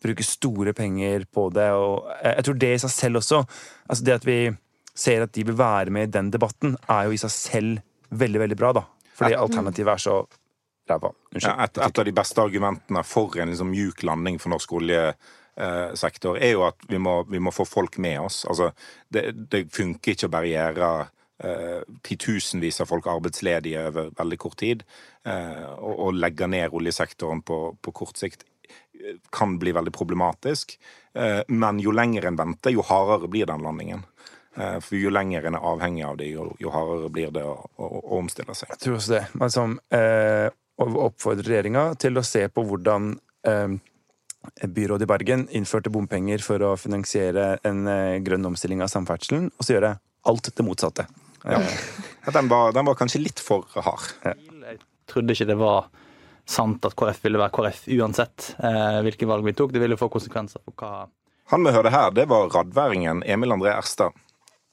bruke 0.00 0.22
store 0.22 0.74
penger 0.76 1.26
på 1.34 1.48
det. 1.54 1.70
og 1.74 2.06
Jeg 2.22 2.46
tror 2.46 2.60
det 2.62 2.74
i 2.76 2.82
seg 2.84 2.92
selv 2.94 3.20
også 3.20 3.40
altså 3.42 4.04
Det 4.06 4.14
at 4.20 4.26
vi 4.28 4.38
ser 4.94 5.24
at 5.24 5.32
de 5.34 5.44
vil 5.48 5.58
være 5.58 5.90
med 5.90 6.08
i 6.08 6.12
den 6.18 6.30
debatten, 6.30 6.76
er 6.86 7.08
jo 7.08 7.16
i 7.16 7.20
seg 7.20 7.32
selv 7.34 7.80
veldig, 8.10 8.40
veldig 8.44 8.58
bra, 8.58 8.72
da. 8.76 8.84
Fordi 9.16 9.36
alternativet 9.38 9.92
er 9.92 10.02
så 10.02 10.16
ræva. 10.90 11.12
Ja, 11.38 11.54
et, 11.64 11.78
et, 11.78 12.02
av 12.02 12.08
de 12.08 12.16
beste 12.16 12.42
argumentene 12.42 13.04
for 13.06 13.38
en 13.38 13.52
liksom 13.52 13.70
mjuk 13.72 14.04
landing 14.06 14.40
for 14.42 14.52
norsk 14.54 14.74
oljesektor 14.80 16.40
er 16.40 16.54
jo 16.54 16.66
at 16.68 16.84
vi 16.90 17.00
må, 17.02 17.20
vi 17.30 17.40
må 17.42 17.54
få 17.54 17.66
folk 17.68 17.98
med 18.02 18.20
oss. 18.26 18.42
Altså, 18.50 18.72
det, 19.08 19.30
det 19.52 19.68
funker 19.74 20.16
ikke 20.16 20.30
å 20.30 20.36
barriere 20.36 20.90
Eh, 21.44 21.82
titusenvis 22.02 22.80
av 22.80 22.86
folk 22.90 23.06
arbeidsledige 23.08 23.86
over 23.88 24.10
veldig 24.16 24.38
kort 24.38 24.58
tid. 24.60 24.82
Eh, 25.24 25.68
og 25.80 26.12
legge 26.12 26.44
ned 26.50 26.74
oljesektoren 26.76 27.40
på, 27.40 27.60
på 27.80 27.92
kort 27.96 28.20
sikt 28.20 28.44
eh, 28.68 29.16
kan 29.32 29.54
bli 29.58 29.72
veldig 29.72 29.94
problematisk. 29.96 30.76
Men 31.48 31.80
jo 31.82 31.90
lenger 31.90 32.28
en 32.28 32.36
venter, 32.38 32.70
jo 32.70 32.84
hardere 32.86 33.26
blir 33.26 33.48
den 33.50 33.64
landingen. 33.66 34.04
For 34.54 34.94
jo 34.94 35.10
lenger 35.10 35.48
en 35.48 35.56
er 35.58 35.64
avhengig 35.66 36.04
av 36.06 36.20
det, 36.20 36.28
jo 36.30 36.70
hardere 36.70 37.08
blir 37.10 37.32
det 37.34 37.42
å, 37.42 37.56
å, 37.66 37.88
å, 37.88 38.18
omstille 38.20 38.54
seg. 38.54 38.70
Jeg 38.76 38.82
tror 38.84 38.98
også 39.00 39.16
det. 39.16 39.22
Men 39.40 39.50
som 39.50 39.74
eh, 39.96 40.46
oppfordrer 40.80 41.48
regjeringa 41.48 41.94
til 42.00 42.18
å 42.18 42.24
se 42.24 42.46
på 42.48 42.64
hvordan 42.66 43.12
eh, 43.46 43.78
byrådet 44.62 45.06
i 45.06 45.10
Bergen 45.10 45.46
innførte 45.56 45.92
bompenger 45.92 46.42
for 46.44 46.62
å 46.64 46.76
finansiere 46.80 47.58
en 47.66 47.86
eh, 47.90 48.18
grønn 48.24 48.48
omstilling 48.48 48.82
av 48.84 48.92
samferdselen, 48.92 49.50
og 49.56 49.66
så 49.66 49.76
gjøre 49.76 49.96
alt 50.30 50.52
det 50.54 50.66
motsatte. 50.66 51.08
Ja. 51.40 51.56
Den, 52.34 52.50
var, 52.50 52.74
den, 52.76 52.84
var, 52.84 52.98
kanskje 53.00 53.22
litt 53.22 53.40
for 53.40 53.64
hard. 53.72 54.10
Jeg 54.20 54.74
trodde 55.08 55.32
ikke 55.32 55.46
det 55.48 55.54
var 55.56 55.86
sant 56.44 56.84
at 56.84 56.92
KrF 56.92 57.22
ville 57.24 57.40
være 57.40 57.54
KrF 57.56 57.78
uansett 57.96 58.50
eh, 58.58 58.98
hvilke 59.06 59.28
valg 59.30 59.48
vi 59.48 59.54
tok. 59.56 59.72
Det 59.72 59.80
ville 59.80 59.96
få 59.96 60.10
konsekvenser 60.12 60.60
for 60.60 60.76
hva 60.76 61.06
Han 61.54 61.64
vi 61.64 61.72
hørte 61.72 61.94
her, 61.94 62.12
det 62.12 62.26
var 62.28 62.52
radværingen 62.52 63.24
Emil 63.24 63.56
André 63.56 63.72
Erstad. 63.72 64.12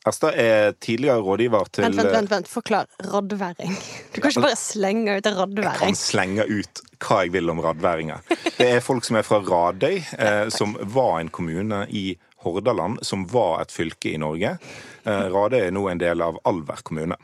Erstad 0.07 0.37
er 0.39 0.71
tidligere 0.83 1.21
rådgiver 1.23 1.69
til 1.73 1.83
Vent, 1.87 1.97
vent, 1.99 2.11
vent, 2.15 2.31
vent. 2.31 2.47
forklar. 2.51 2.87
Radværing. 3.03 3.73
Du 4.15 4.21
kan 4.21 4.31
ikke 4.31 4.45
bare 4.47 4.59
slenge 4.59 5.17
ut 5.17 5.25
en 5.29 5.37
radværing. 5.37 5.71
Jeg 5.73 5.79
kan 5.93 5.99
slenge 5.99 6.45
ut 6.49 6.81
hva 7.03 7.19
jeg 7.25 7.33
vil 7.35 7.49
om 7.53 7.59
radværinger. 7.61 8.23
Det 8.57 8.69
er 8.77 8.79
folk 8.81 9.05
som 9.05 9.19
er 9.19 9.25
fra 9.27 9.39
Radøy, 9.45 9.99
eh, 10.17 10.49
som 10.49 10.77
var 10.81 11.19
en 11.21 11.29
kommune 11.29 11.83
i 11.89 12.17
Hordaland, 12.45 12.99
som 13.05 13.25
var 13.29 13.61
et 13.61 13.71
fylke 13.73 14.13
i 14.13 14.17
Norge. 14.21 14.57
Eh, 15.05 15.25
Rade 15.33 15.59
er 15.67 15.71
nå 15.75 15.87
en 15.91 16.01
del 16.01 16.21
av 16.21 16.39
Alver 16.45 16.81
kommune. 16.83 17.17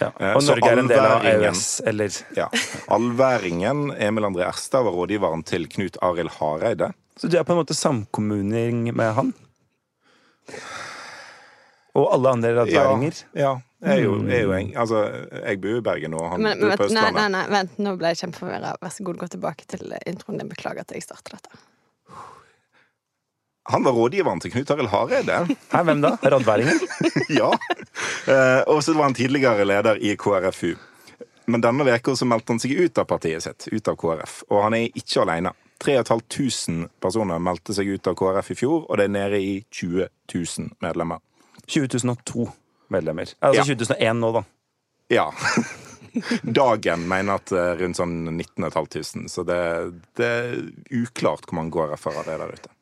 Ja. 0.00 0.10
Og 0.10 0.36
og 0.36 0.44
Norge 0.44 0.68
er 0.74 0.78
en 0.82 0.90
del 0.90 1.06
av 1.06 1.24
EØS, 1.24 1.80
eller 1.88 2.12
Ja. 2.36 2.48
Alværingen, 2.92 3.90
Emil 3.96 4.24
André 4.28 4.44
Erstad, 4.48 4.84
var 4.84 4.92
rådgiveren 4.92 5.44
til 5.44 5.66
Knut 5.68 5.96
Arild 6.02 6.30
Hareide. 6.40 6.92
Så 7.16 7.30
du 7.30 7.38
er 7.38 7.44
på 7.48 7.54
en 7.54 7.62
måte 7.64 7.74
samkommuning 7.74 8.90
med 8.94 9.14
han? 9.16 9.34
Og 11.96 12.10
alle 12.12 12.34
andre 12.36 12.52
radværinger? 12.60 13.22
Ja. 13.34 13.40
ja. 13.40 13.54
Jeg 13.86 14.00
er 14.00 14.02
jo, 14.06 14.12
jeg 14.24 14.38
er 14.40 14.44
jo 14.46 14.52
en, 14.56 14.70
altså, 14.80 15.00
jeg 15.36 15.60
bor 15.60 15.78
i 15.78 15.82
Bergen 15.84 16.14
og 16.16 16.30
han 16.32 16.42
men, 16.42 16.60
bor 16.62 16.72
på 16.80 16.86
Østlandet. 16.88 17.14
Nei, 17.14 17.28
nei, 17.28 17.30
nei, 17.36 17.44
vent, 17.52 17.78
nå 17.84 17.92
ble 18.00 18.12
jeg 18.12 18.22
kjempeforvirra. 18.22 18.72
Vær 18.82 18.92
så 18.94 19.04
god, 19.06 19.18
gå 19.20 19.28
tilbake 19.36 19.68
til 19.68 19.92
introen 20.08 20.40
din. 20.40 20.48
Beklager 20.50 20.86
at 20.86 20.94
jeg 20.96 21.04
starter 21.04 21.36
dette. 21.36 21.60
Han 23.68 23.84
var 23.84 23.96
rådgiveren 23.98 24.40
til 24.40 24.52
Knut 24.54 24.70
Arild 24.70 24.88
Hareide. 24.92 25.38
Hæ, 25.72 25.82
hvem 25.82 26.02
da? 26.02 26.14
Radværingen? 26.22 26.80
ja. 27.40 27.50
Eh, 28.30 28.62
og 28.70 28.82
så 28.82 28.94
var 28.94 29.10
han 29.10 29.14
tidligere 29.18 29.66
leder 29.66 30.00
i 30.00 30.14
KrFU. 30.14 30.76
Men 31.46 31.62
denne 31.62 31.86
uka 31.86 32.14
meldte 32.26 32.54
han 32.54 32.62
seg 32.62 32.74
ut 32.78 32.98
av 32.98 33.06
partiet 33.10 33.44
sitt, 33.44 33.68
ut 33.70 33.88
av 33.90 33.98
KrF. 33.98 34.40
Og 34.50 34.62
han 34.66 34.78
er 34.78 34.88
ikke 34.94 35.22
alene. 35.22 35.52
3500 35.82 36.88
personer 37.02 37.42
meldte 37.42 37.74
seg 37.76 37.90
ut 37.90 38.08
av 38.08 38.16
KrF 38.18 38.54
i 38.54 38.58
fjor, 38.62 38.86
og 38.86 38.98
det 38.98 39.08
er 39.08 39.14
nede 39.18 39.42
i 39.42 39.56
20 39.70 40.08
000 40.32 40.70
medlemmer. 40.82 41.20
2002 41.66 42.46
medlemmer. 42.94 43.32
Altså 43.40 43.62
ja. 43.62 43.74
2001 43.74 44.20
nå, 44.20 44.32
da. 44.38 44.44
Ja. 45.12 45.26
Dagen 46.42 47.04
mener 47.08 47.40
at 47.40 47.52
eh, 47.52 47.74
rundt 47.80 47.98
sånn 47.98 48.16
19.500, 48.32 49.26
så 49.28 49.44
det, 49.46 49.60
det 50.16 50.30
er 50.30 50.56
uklart 51.02 51.46
hvor 51.46 51.60
mange 51.60 51.74
KrF-ere 51.74 52.24
det 52.26 52.36
er 52.36 52.44
der 52.44 52.56
ute. 52.56 52.72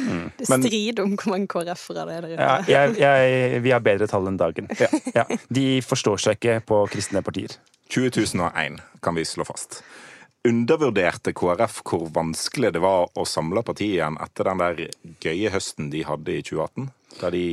Mm. 0.00 0.30
Det 0.38 0.46
er 0.48 0.62
strid 0.64 1.00
om 1.02 1.14
hvor 1.16 1.34
mange 1.34 1.48
KrF-ere 1.52 2.06
det 2.08 2.16
er 2.16 2.26
der 2.26 2.34
ute. 2.34 2.48
Ja, 2.48 2.54
jeg, 2.68 2.96
jeg, 3.00 3.62
vi 3.64 3.72
har 3.74 3.84
bedre 3.84 4.08
tall 4.10 4.28
enn 4.30 4.40
dagen. 4.40 4.68
Ja. 4.80 4.90
Ja. 5.14 5.26
De 5.48 5.68
forstår 5.84 6.20
seg 6.26 6.40
ikke 6.40 6.58
på 6.68 6.84
kristne 6.92 7.24
partier. 7.24 7.56
2001 7.92 8.80
kan 9.04 9.16
vi 9.16 9.26
slå 9.28 9.46
fast. 9.48 9.82
Undervurderte 10.44 11.32
KrF 11.36 11.78
hvor 11.88 12.08
vanskelig 12.12 12.74
det 12.76 12.82
var 12.84 13.08
å 13.16 13.24
samle 13.28 13.62
partiet 13.64 13.96
igjen 13.96 14.18
etter 14.20 14.50
den 14.50 14.60
der 14.60 14.82
gøye 15.24 15.52
høsten 15.54 15.88
de 15.92 16.02
hadde 16.04 16.34
i 16.36 16.42
2018? 16.44 16.90
Der 17.22 17.32
de 17.32 17.46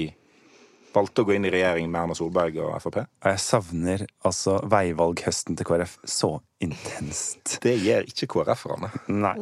valgte 0.96 1.24
å 1.24 1.28
gå 1.28 1.36
inn 1.36 1.46
i 1.48 1.52
regjering 1.54 1.90
med 1.92 2.02
Erna 2.04 2.16
Solberg 2.18 2.58
og 2.64 2.74
Frp? 2.84 3.02
Jeg 3.26 3.42
savner 3.44 4.04
altså 4.28 4.58
veivalghøsten 4.72 5.58
til 5.60 5.68
KrF 5.68 5.98
så 6.08 6.32
intenst. 6.62 7.58
Det 7.64 7.74
gjør 7.82 8.06
ikke 8.10 8.28
KrF-erne. 8.36 8.92
Nei. 9.14 9.34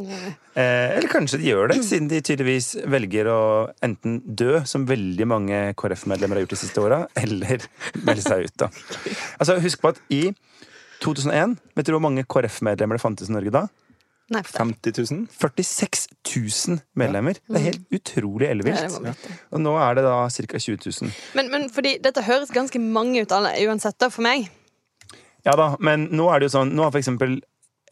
Eh, 0.53 0.96
eller 0.98 1.10
kanskje 1.12 1.41
de 1.41 1.50
gjør 1.50 1.74
det, 1.74 1.79
siden 1.88 2.08
de 2.12 2.22
tydeligvis 2.25 2.72
velger 2.89 3.32
å 3.34 3.39
enten 3.86 4.22
dø, 4.25 4.62
som 4.70 4.88
veldig 4.89 5.27
mange 5.29 5.62
KrF-medlemmer 5.79 6.39
har 6.39 6.48
gjort 6.48 6.56
de 6.56 6.62
siste 6.62 6.84
åra, 6.84 7.01
eller 7.20 7.65
melde 8.06 8.25
seg 8.25 8.48
ut. 8.48 8.56
da. 8.65 8.72
Altså, 9.39 9.60
Husk 9.63 9.82
på 9.84 9.94
at 9.94 10.00
i 10.13 10.29
2001, 11.03 11.58
vet 11.75 11.88
du 11.88 11.94
hvor 11.96 12.03
mange 12.03 12.25
KrF-medlemmer 12.27 13.00
det 13.00 13.03
fantes 13.03 13.32
i 13.32 13.36
Norge 13.36 13.53
da? 13.56 13.68
Nei, 14.29 14.43
50 14.45 14.93
000? 15.12 15.27
46 15.33 16.07
000 16.67 16.79
medlemmer. 16.93 17.39
Det 17.50 17.57
er 17.57 17.65
helt 17.71 17.98
utrolig 17.98 18.50
ellevilt. 18.50 19.00
Ja, 19.01 19.13
og 19.50 19.63
nå 19.63 19.74
er 19.81 19.98
det 19.98 20.05
da 20.05 20.17
ca. 20.29 20.62
20 20.62 20.77
000. 20.86 21.13
Men, 21.39 21.50
men, 21.53 21.69
fordi 21.74 21.95
dette 22.03 22.24
høres 22.27 22.53
ganske 22.53 22.81
mange 22.81 23.24
ut 23.25 23.33
uansett, 23.33 23.98
da, 24.01 24.12
for 24.13 24.25
meg. 24.25 24.50
Ja 25.48 25.55
da, 25.57 25.71
men 25.79 26.09
nå 26.13 26.27
er 26.29 26.41
det 26.41 26.50
jo 26.50 26.57
sånn 26.57 26.74
Nå 26.75 26.83
har 26.83 26.91
for 26.91 27.00
eksempel 27.00 27.38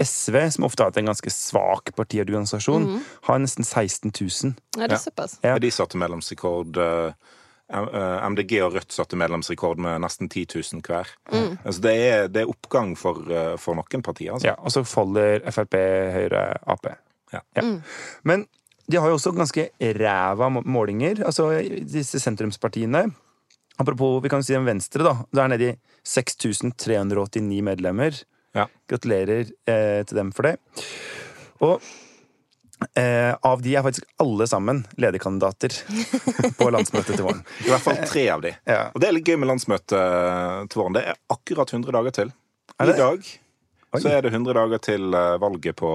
SV, 0.04 0.36
som 0.54 0.66
ofte 0.68 0.84
har 0.84 0.92
hatt 0.92 1.00
en 1.02 1.10
ganske 1.10 1.32
svak 1.34 1.90
partiorganisasjon, 1.98 2.84
mm. 2.86 3.06
har 3.30 3.40
nesten 3.42 3.66
16 3.66 4.12
000. 4.14 4.52
Ja, 4.78 4.86
det 4.86 5.00
er 5.00 5.02
såpass. 5.02 5.40
Ja. 5.42 5.56
De 5.58 5.72
satte 5.74 5.98
medlemsrekord 5.98 6.78
uh, 6.78 7.16
MDG 7.68 8.54
og 8.64 8.78
Rødt 8.78 8.96
satte 8.96 9.18
medlemsrekord 9.20 9.82
med 9.84 10.00
nesten 10.00 10.30
10 10.30 10.46
000 10.56 10.86
hver. 10.88 11.10
Mm. 11.34 11.58
Altså 11.64 11.82
det, 11.84 11.96
er, 11.96 12.30
det, 12.32 12.46
er, 12.46 12.54
oppgang 12.54 12.94
for, 12.96 13.20
for 13.60 13.76
noen 13.76 14.06
partier. 14.06 14.32
Altså. 14.38 14.54
Ja, 14.54 14.56
og 14.56 14.72
så 14.72 14.86
faller 14.88 15.44
Frp, 15.52 15.76
Høyre, 16.16 16.46
Ap. 16.64 16.88
Ja. 17.34 17.42
Ja. 17.58 17.66
Mm. 17.66 17.82
Men 18.24 18.48
de 18.88 19.00
har 19.02 19.12
jo 19.12 19.18
også 19.18 19.34
ganske 19.36 19.68
ræva 20.00 20.48
målinger, 20.64 21.26
altså 21.28 21.50
disse 21.84 22.22
sentrumspartiene. 22.24 23.04
Apropos, 23.78 24.24
vi 24.24 24.32
kan 24.32 24.44
si 24.44 24.56
den 24.56 24.66
Venstre, 24.66 25.04
da. 25.04 25.14
Det 25.28 25.44
er 25.44 25.52
nede 25.52 25.70
i 25.70 25.76
6389 26.08 27.62
medlemmer. 27.68 28.16
Ja. 28.56 28.66
Gratulerer 28.90 29.52
eh, 29.70 30.02
til 30.08 30.18
dem 30.18 30.32
for 30.34 30.48
det. 30.48 30.56
Og 31.62 31.84
eh, 32.98 33.34
av 33.42 33.62
de 33.62 33.74
er 33.76 33.86
faktisk 33.86 34.06
alle 34.22 34.48
sammen 34.50 34.84
lederkandidater 35.02 35.74
på 36.60 36.70
landsmøtet 36.74 37.16
til 37.16 37.26
våren. 37.26 37.42
I 37.66 37.72
hvert 37.72 37.86
fall 37.86 38.00
tre 38.06 38.28
av 38.34 38.46
de. 38.46 38.54
Ja. 38.70 38.86
Og 38.94 39.02
det 39.02 39.10
er 39.10 39.18
litt 39.18 39.28
gøy 39.28 39.40
med 39.42 39.52
landsmøtet 39.52 40.72
til 40.72 40.82
våren. 40.82 40.98
Det 40.98 41.06
er 41.10 41.20
akkurat 41.34 41.74
100 41.74 41.98
dager 41.98 42.18
til. 42.22 42.34
I 42.78 42.94
dag 42.94 43.28
Oi. 43.96 44.02
så 44.04 44.12
er 44.12 44.22
det 44.26 44.34
100 44.34 44.54
dager 44.58 44.82
til 44.84 45.16
eh, 45.16 45.38
valget 45.42 45.78
på, 45.80 45.90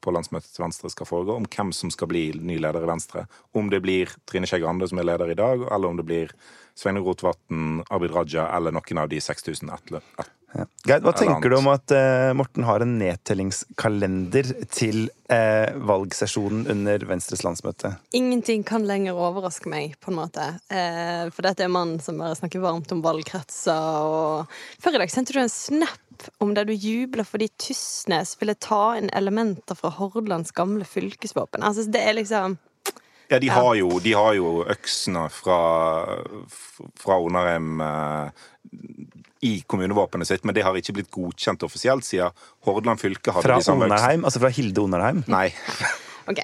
på, 0.00 0.12
landsmøtet 0.14 0.52
til 0.52 0.66
Venstre 0.66 0.90
skal 0.92 1.08
foregå, 1.08 1.38
om 1.40 1.48
hvem 1.48 1.72
som 1.74 1.90
skal 1.94 2.10
bli 2.10 2.28
ny 2.36 2.58
leder 2.60 2.84
i 2.84 2.90
Venstre. 2.90 3.24
Om 3.56 3.70
det 3.72 3.80
blir 3.84 4.12
Trine 4.28 4.48
Skei 4.50 4.60
Grande 4.62 4.88
som 4.90 5.00
er 5.00 5.08
leder 5.08 5.32
i 5.32 5.38
dag, 5.38 5.64
eller 5.66 5.90
om 5.90 5.98
det 5.98 6.06
blir 6.06 6.34
Sveinung 6.78 7.06
Rotevatn, 7.08 7.80
Abid 7.90 8.12
Raja 8.14 8.46
eller 8.54 8.74
noen 8.76 9.00
av 9.02 9.08
de 9.10 9.18
6000 9.24 9.72
etle. 9.74 10.02
Ja. 10.56 10.64
Geir, 10.88 11.02
hva 11.04 11.12
tenker 11.12 11.52
du 11.52 11.58
om 11.58 11.68
at 11.70 11.92
uh, 11.92 12.32
Morten 12.36 12.64
har 12.64 12.80
en 12.80 12.94
nedtellingskalender 13.00 14.48
til 14.72 15.10
uh, 15.28 15.74
valgsesjonen 15.90 16.64
under 16.72 17.04
Venstres 17.10 17.44
landsmøte? 17.44 17.92
Ingenting 18.16 18.64
kan 18.68 18.86
lenger 18.88 19.18
overraske 19.18 19.68
meg, 19.68 19.98
på 20.00 20.12
en 20.12 20.20
måte. 20.22 20.46
Uh, 20.72 21.28
for 21.34 21.44
dette 21.44 21.66
er 21.66 21.72
mannen 21.72 22.00
som 22.04 22.20
bare 22.22 22.38
snakker 22.38 22.64
varmt 22.64 22.94
om 22.96 23.04
valgkretser. 23.04 24.08
Og... 24.08 24.60
Før 24.80 24.96
i 24.96 25.02
dag 25.04 25.12
sendte 25.12 25.36
du 25.36 25.42
en 25.42 25.52
snap 25.52 26.00
om 26.42 26.54
der 26.56 26.66
du 26.66 26.72
jubler 26.74 27.26
fordi 27.28 27.46
Tysnes 27.62 28.32
ville 28.40 28.56
ta 28.58 28.96
inn 28.98 29.12
elementer 29.14 29.78
fra 29.78 29.92
Hordalands 29.94 30.54
gamle 30.56 30.86
fylkesvåpen. 30.88 31.62
Altså, 31.62 31.86
det 31.92 32.02
er 32.02 32.16
liksom 32.18 32.56
ja, 33.28 33.38
de 33.38 33.48
har 33.52 33.74
jo, 33.76 33.90
de 34.00 34.12
har 34.16 34.36
jo 34.38 34.52
øksene 34.64 35.26
fra, 35.32 35.58
fra 36.96 37.18
Onarheim 37.20 37.80
eh, 37.84 38.46
i 39.44 39.52
kommunevåpenet 39.68 40.30
sitt, 40.30 40.44
men 40.48 40.56
det 40.56 40.64
har 40.66 40.76
ikke 40.76 40.96
blitt 40.96 41.10
godkjent 41.14 41.62
offisielt, 41.66 42.06
siden 42.08 42.34
Hordaland 42.66 43.02
fylke 43.02 43.34
hadde 43.34 43.46
fra 43.46 43.58
de 43.60 43.66
samme 43.68 43.86
Onarheim? 43.86 44.24
Altså 44.26 44.42
fra 44.42 44.50
Hilde 44.54 44.82
Onarheim? 44.82 45.22
Nei. 45.30 45.48
ok. 46.30 46.40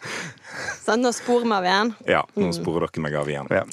Så 0.84 0.98
nå 1.00 1.12
sporer 1.16 1.48
vi 1.48 1.56
av 1.56 1.70
igjen? 1.70 1.94
Ja, 2.16 2.24
nå 2.36 2.50
mm. 2.50 2.56
sporer 2.60 2.86
dere 2.86 3.06
meg 3.06 3.16
av 3.18 3.32
igjen. 3.32 3.50
Ja. 3.54 3.64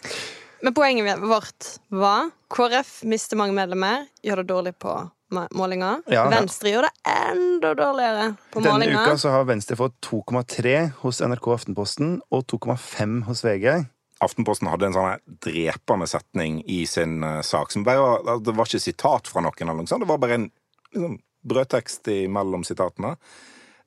Men 0.61 0.73
poenget 0.73 1.19
vårt 1.19 1.65
var 1.89 2.29
KrF 2.53 3.01
mister 3.09 3.39
mange 3.39 3.55
medlemmer, 3.57 4.05
gjør 4.21 4.43
det 4.43 4.49
dårlig 4.51 4.73
på 4.79 4.93
målinga. 5.31 6.01
Ja, 6.11 6.25
Venstre 6.29 6.73
gjør 6.73 6.87
det 6.87 6.91
enda 7.07 7.73
dårligere 7.77 8.27
på 8.51 8.59
Denne 8.59 8.75
målinga. 8.75 8.99
Denne 8.99 9.07
uka 9.07 9.17
så 9.17 9.31
har 9.33 9.47
Venstre 9.49 9.77
fått 9.79 9.95
2,3 10.05 10.75
hos 11.01 11.21
NRK 11.23 11.49
Aftenposten 11.55 12.13
og 12.29 12.45
2,5 12.51 13.17
hos 13.29 13.43
VG. 13.45 13.85
Aftenposten 14.21 14.69
hadde 14.69 14.91
en 14.91 14.97
sånn 14.97 15.37
drepende 15.41 16.07
setning 16.09 16.61
i 16.69 16.83
sin 16.89 17.23
uh, 17.25 17.39
sak. 17.45 17.73
Som 17.73 17.87
bare, 17.87 18.37
det 18.43 18.53
var 18.53 18.69
ikke 18.69 18.83
sitat 18.83 19.31
fra 19.31 19.41
noen, 19.41 19.63
eller 19.63 19.81
noe 19.81 19.89
sånt. 19.89 20.05
det 20.05 20.11
var 20.11 20.21
bare 20.21 20.37
en 20.37 20.49
liksom, 20.93 21.17
brødtekst 21.47 22.11
mellom 22.29 22.67
sitatene. 22.67 23.15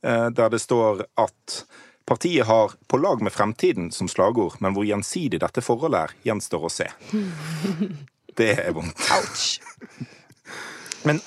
Uh, 0.04 0.31
der 0.35 0.50
det 0.50 0.64
står 0.64 1.07
at 1.21 1.61
partiet 2.06 2.46
har 2.46 2.73
'på 2.87 2.96
lag 2.96 3.23
med 3.23 3.32
fremtiden' 3.32 3.90
som 3.90 4.08
slagord, 4.08 4.61
men 4.61 4.75
hvor 4.75 4.84
gjensidig 4.84 5.40
dette 5.40 5.62
forholdet 5.62 6.00
er, 6.00 6.11
gjenstår 6.25 6.64
å 6.64 6.73
se. 6.73 6.88
Det 8.38 8.50
er 8.58 8.73
vondt. 8.73 8.99
Ouch. 9.14 9.61
Men 11.04 11.20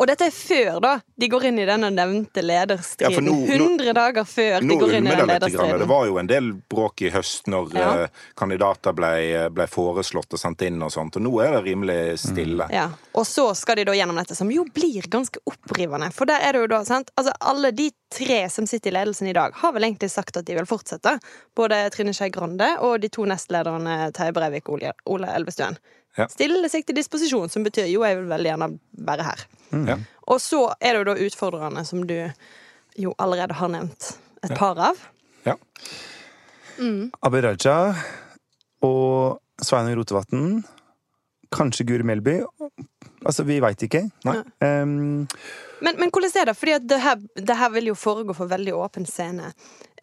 og 0.00 0.08
dette 0.08 0.30
er 0.30 0.32
før 0.32 0.78
da 0.80 0.94
de 1.20 1.28
går 1.28 1.50
inn 1.50 1.58
i 1.60 1.66
denne 1.68 1.90
nevnte 1.92 2.40
lederstriden. 2.40 3.26
Ja, 3.28 3.56
100 3.58 3.92
dager 3.98 4.24
før 4.24 4.64
de 4.64 4.78
går 4.80 4.94
inn 4.96 5.08
i 5.10 5.12
den 5.12 5.28
lederstriden. 5.28 5.82
Det 5.82 5.88
var 5.90 6.06
jo 6.08 6.16
en 6.22 6.30
del 6.30 6.48
bråk 6.72 7.04
i 7.04 7.10
høst 7.12 7.50
når 7.52 7.76
ja. 7.76 7.90
uh, 8.06 8.24
kandidater 8.40 8.96
ble, 8.96 9.12
ble, 9.52 9.66
foreslått 9.68 10.32
og 10.32 10.40
sendt 10.40 10.64
inn 10.64 10.80
og 10.80 10.92
sånt, 10.94 11.20
og 11.20 11.26
nå 11.26 11.34
er 11.44 11.58
det 11.58 11.62
rimelig 11.68 11.98
stille. 12.24 12.70
Mm. 12.70 12.76
Ja. 12.78 12.86
Og 13.12 13.28
så 13.28 13.50
skal 13.58 13.76
de 13.76 13.84
da 13.90 13.98
gjennom 13.98 14.16
dette, 14.16 14.38
som 14.38 14.48
jo 14.54 14.64
blir 14.72 15.04
ganske 15.12 15.42
opprivende. 15.44 16.08
For 16.16 16.30
der 16.30 16.48
er 16.48 16.56
det 16.56 16.64
jo 16.64 16.72
da, 16.72 16.80
sant 16.88 17.12
Altså 17.20 17.34
alle 17.44 17.72
de 17.76 17.90
tre 18.10 18.42
som 18.48 18.66
sitter 18.66 18.88
i 18.88 18.96
ledelsen 18.96 19.28
i 19.28 19.36
dag, 19.36 19.52
har 19.60 19.76
vel 19.76 19.84
egentlig 19.84 20.08
sagt 20.10 20.40
at 20.40 20.48
de 20.48 20.56
vil 20.56 20.68
fortsette. 20.68 21.18
Både 21.56 21.82
Trine 21.92 22.14
Skei 22.16 22.30
Grande 22.32 22.72
og 22.86 23.02
de 23.02 23.12
to 23.12 23.26
nestlederne 23.28 24.14
Terje 24.16 24.32
Breivik 24.34 24.72
og 24.72 24.86
Ole 25.12 25.34
Elvestuen. 25.36 25.76
Ja. 26.18 26.26
Stille 26.30 26.68
seg 26.70 26.86
til 26.86 26.96
disposisjon, 26.98 27.50
som 27.52 27.64
betyr 27.66 27.86
jo 27.90 28.02
jeg 28.06 28.18
vil 28.18 28.30
veldig 28.30 28.50
gjerne 28.50 28.68
være 29.10 29.26
her. 29.28 29.44
Mm. 29.70 29.86
Ja. 29.88 29.98
Og 30.30 30.40
så 30.42 30.64
er 30.80 30.94
det 30.94 31.02
jo 31.02 31.08
da 31.10 31.26
utfordrerne, 31.26 31.84
som 31.86 32.02
du 32.06 32.16
jo 32.98 33.14
allerede 33.22 33.56
har 33.56 33.70
nevnt 33.72 34.12
et 34.44 34.56
par 34.58 34.78
av. 34.90 34.98
Ja. 35.46 35.56
Mm. 36.80 37.10
Abid 37.22 37.44
Raja 37.44 37.76
og 38.86 39.40
Sveinung 39.62 39.98
Rotevatn. 40.00 40.60
Kanskje 41.54 41.86
Guri 41.88 42.06
Melby. 42.06 42.40
Altså, 43.26 43.44
vi 43.44 43.58
veit 43.60 43.82
ikke. 43.84 44.06
Um, 44.24 45.26
men, 45.80 45.96
men, 45.96 46.10
hvordan 46.12 46.32
er 46.40 46.48
det? 46.48 46.54
Fordi 46.56 46.78
det 46.88 46.98
her, 47.04 47.20
det 47.36 47.56
her, 47.56 47.70
vil 47.74 47.90
jo 47.90 47.96
foregå 47.98 48.34
for 48.36 48.48
veldig 48.48 48.74
åpen 48.76 49.06
scene. 49.08 49.52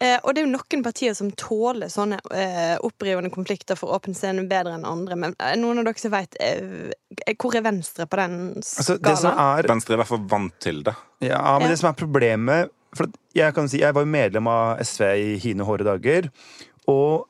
Eh, 0.00 0.16
og 0.22 0.34
det 0.34 0.42
er 0.42 0.46
jo 0.46 0.52
noen 0.52 0.82
partier 0.86 1.14
som 1.18 1.30
tåler 1.38 1.90
sånne 1.90 2.20
eh, 2.34 2.76
opprivende 2.86 3.30
konflikter 3.34 3.78
for 3.78 3.94
åpen 3.96 4.14
scene 4.14 4.46
bedre 4.50 4.76
enn 4.78 4.86
andre. 4.86 5.18
Men 5.18 5.34
eh, 5.38 5.56
noen 5.58 5.82
av 5.82 5.88
dere 5.88 6.02
som 6.02 6.14
veit 6.14 6.38
eh, 6.42 6.90
Hvor 7.34 7.56
er 7.58 7.64
Venstre 7.66 8.06
på 8.06 8.20
den 8.20 8.36
altså, 8.58 8.98
er... 9.32 9.70
Venstre 9.70 9.94
er 9.94 9.98
i 9.98 10.02
hvert 10.02 10.12
fall 10.12 10.26
vant 10.30 10.58
til 10.62 10.84
det. 10.86 10.94
Ja, 11.26 11.42
men 11.58 11.66
ja. 11.66 11.72
det 11.72 11.80
som 11.80 11.90
er 11.90 11.98
problemet 11.98 12.70
For 12.94 13.10
jeg 13.34 13.54
kan 13.56 13.66
si, 13.70 13.82
jeg 13.82 13.96
var 13.96 14.06
jo 14.06 14.12
medlem 14.12 14.50
av 14.50 14.84
SV 14.86 15.08
i 15.18 15.34
hine 15.42 15.66
hårde 15.66 15.86
dager. 15.90 16.30
Og 16.90 17.26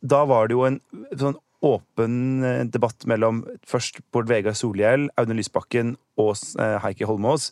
da 0.00 0.24
var 0.26 0.50
det 0.50 0.58
jo 0.58 0.66
en 0.66 0.82
sånn 1.18 1.38
åpen 1.66 2.44
eh, 2.46 2.64
debatt 2.64 3.06
mellom 3.10 3.44
først 3.68 4.00
Bård 4.12 4.30
Vegar 4.30 4.56
Solhjell, 4.56 5.08
Audun 5.20 5.38
Lysbakken 5.40 5.94
og 6.20 6.34
eh, 6.58 6.76
Heikki 6.84 7.08
Holmås 7.08 7.50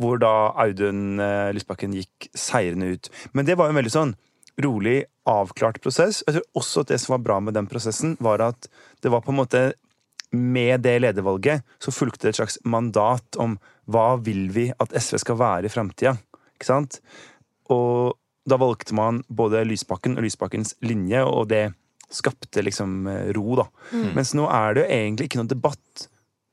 hvor 0.00 0.20
da 0.22 0.52
Audun 0.62 1.20
eh, 1.20 1.50
Lysbakken 1.52 1.94
gikk 1.96 2.30
seirende 2.38 2.94
ut. 2.94 3.10
Men 3.36 3.48
det 3.48 3.58
var 3.58 3.68
jo 3.68 3.74
en 3.74 3.80
veldig 3.82 3.92
sånn 3.92 4.14
rolig, 4.62 5.02
avklart 5.28 5.80
prosess. 5.84 6.22
Jeg 6.26 6.38
tror 6.38 6.60
også 6.62 6.82
at 6.82 6.92
det 6.92 7.00
som 7.02 7.16
var 7.16 7.24
bra 7.26 7.38
med 7.44 7.56
den 7.56 7.68
prosessen, 7.70 8.16
var 8.20 8.42
at 8.44 8.68
det 9.04 9.12
var 9.12 9.24
på 9.24 9.32
en 9.32 9.40
måte 9.42 9.62
med 10.32 10.80
det 10.84 10.96
ledervalget 11.02 11.64
så 11.82 11.92
fulgte 11.92 12.26
det 12.26 12.32
et 12.32 12.40
slags 12.40 12.58
mandat 12.64 13.36
om 13.40 13.58
hva 13.92 14.16
vil 14.24 14.46
vi 14.54 14.70
at 14.80 14.94
SV 14.96 15.20
skal 15.20 15.38
være 15.40 15.68
i 15.68 15.72
framtida. 15.72 16.16
Ikke 16.56 16.70
sant? 16.70 17.00
Og 17.72 18.16
da 18.48 18.58
valgte 18.58 18.96
man 18.96 19.20
både 19.28 19.62
Lysbakken 19.68 20.16
og 20.16 20.24
Lysbakkens 20.24 20.74
linje, 20.82 21.20
og 21.22 21.50
det 21.52 21.66
skapte 22.12 22.64
liksom 22.64 23.06
eh, 23.10 23.28
ro, 23.36 23.58
da. 23.62 23.68
Mm. 23.92 24.10
Mens 24.18 24.34
nå 24.38 24.48
er 24.52 24.74
det 24.74 24.84
jo 24.84 24.96
egentlig 24.98 25.30
ikke 25.30 25.42
noen 25.42 25.52
debatt 25.52 26.08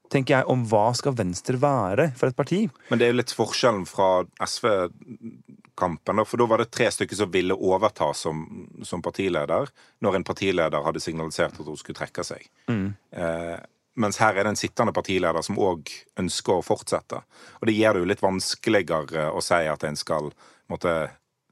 tenker 0.10 0.39
jeg, 0.39 0.48
om 0.50 0.63
hva 0.69 0.89
skal 0.98 1.15
Venstre 1.17 1.60
være 1.62 2.10
for 2.17 2.32
et 2.32 2.38
parti. 2.38 2.63
Men 2.89 3.00
det 3.00 3.08
er 3.08 3.13
jo 3.13 3.19
litt 3.19 3.34
forskjellen 3.36 3.86
fra 3.89 4.24
SV-kampen. 4.41 6.24
For 6.26 6.41
da 6.41 6.48
var 6.50 6.63
det 6.63 6.72
tre 6.74 6.89
stykker 6.93 7.19
som 7.19 7.32
ville 7.34 7.58
overta 7.58 8.12
som, 8.17 8.45
som, 8.86 9.04
partileder, 9.06 9.69
når 10.06 10.19
en 10.19 10.28
partileder 10.28 10.86
hadde 10.86 11.04
signalisert 11.04 11.60
at 11.60 11.69
hun 11.69 11.80
skulle 11.80 12.00
trekke 12.00 12.26
seg. 12.26 12.48
Mm. 12.72 12.88
Eh, 13.13 13.58
mens 14.00 14.19
her 14.22 14.38
er 14.38 14.45
det 14.45 14.56
en 14.56 14.60
sittende 14.60 14.95
partileder 14.95 15.45
som 15.45 15.60
òg 15.62 15.91
ønsker 16.22 16.58
å 16.58 16.65
fortsette. 16.65 17.22
Og 17.60 17.69
det 17.69 17.78
gjør 17.78 17.98
det 17.98 18.04
jo 18.04 18.12
litt 18.13 18.26
vanskeligere 18.26 19.30
å 19.34 19.43
si 19.43 19.62
at 19.69 19.86
en 19.86 20.00
skal 20.00 20.32
måtte 20.69 20.95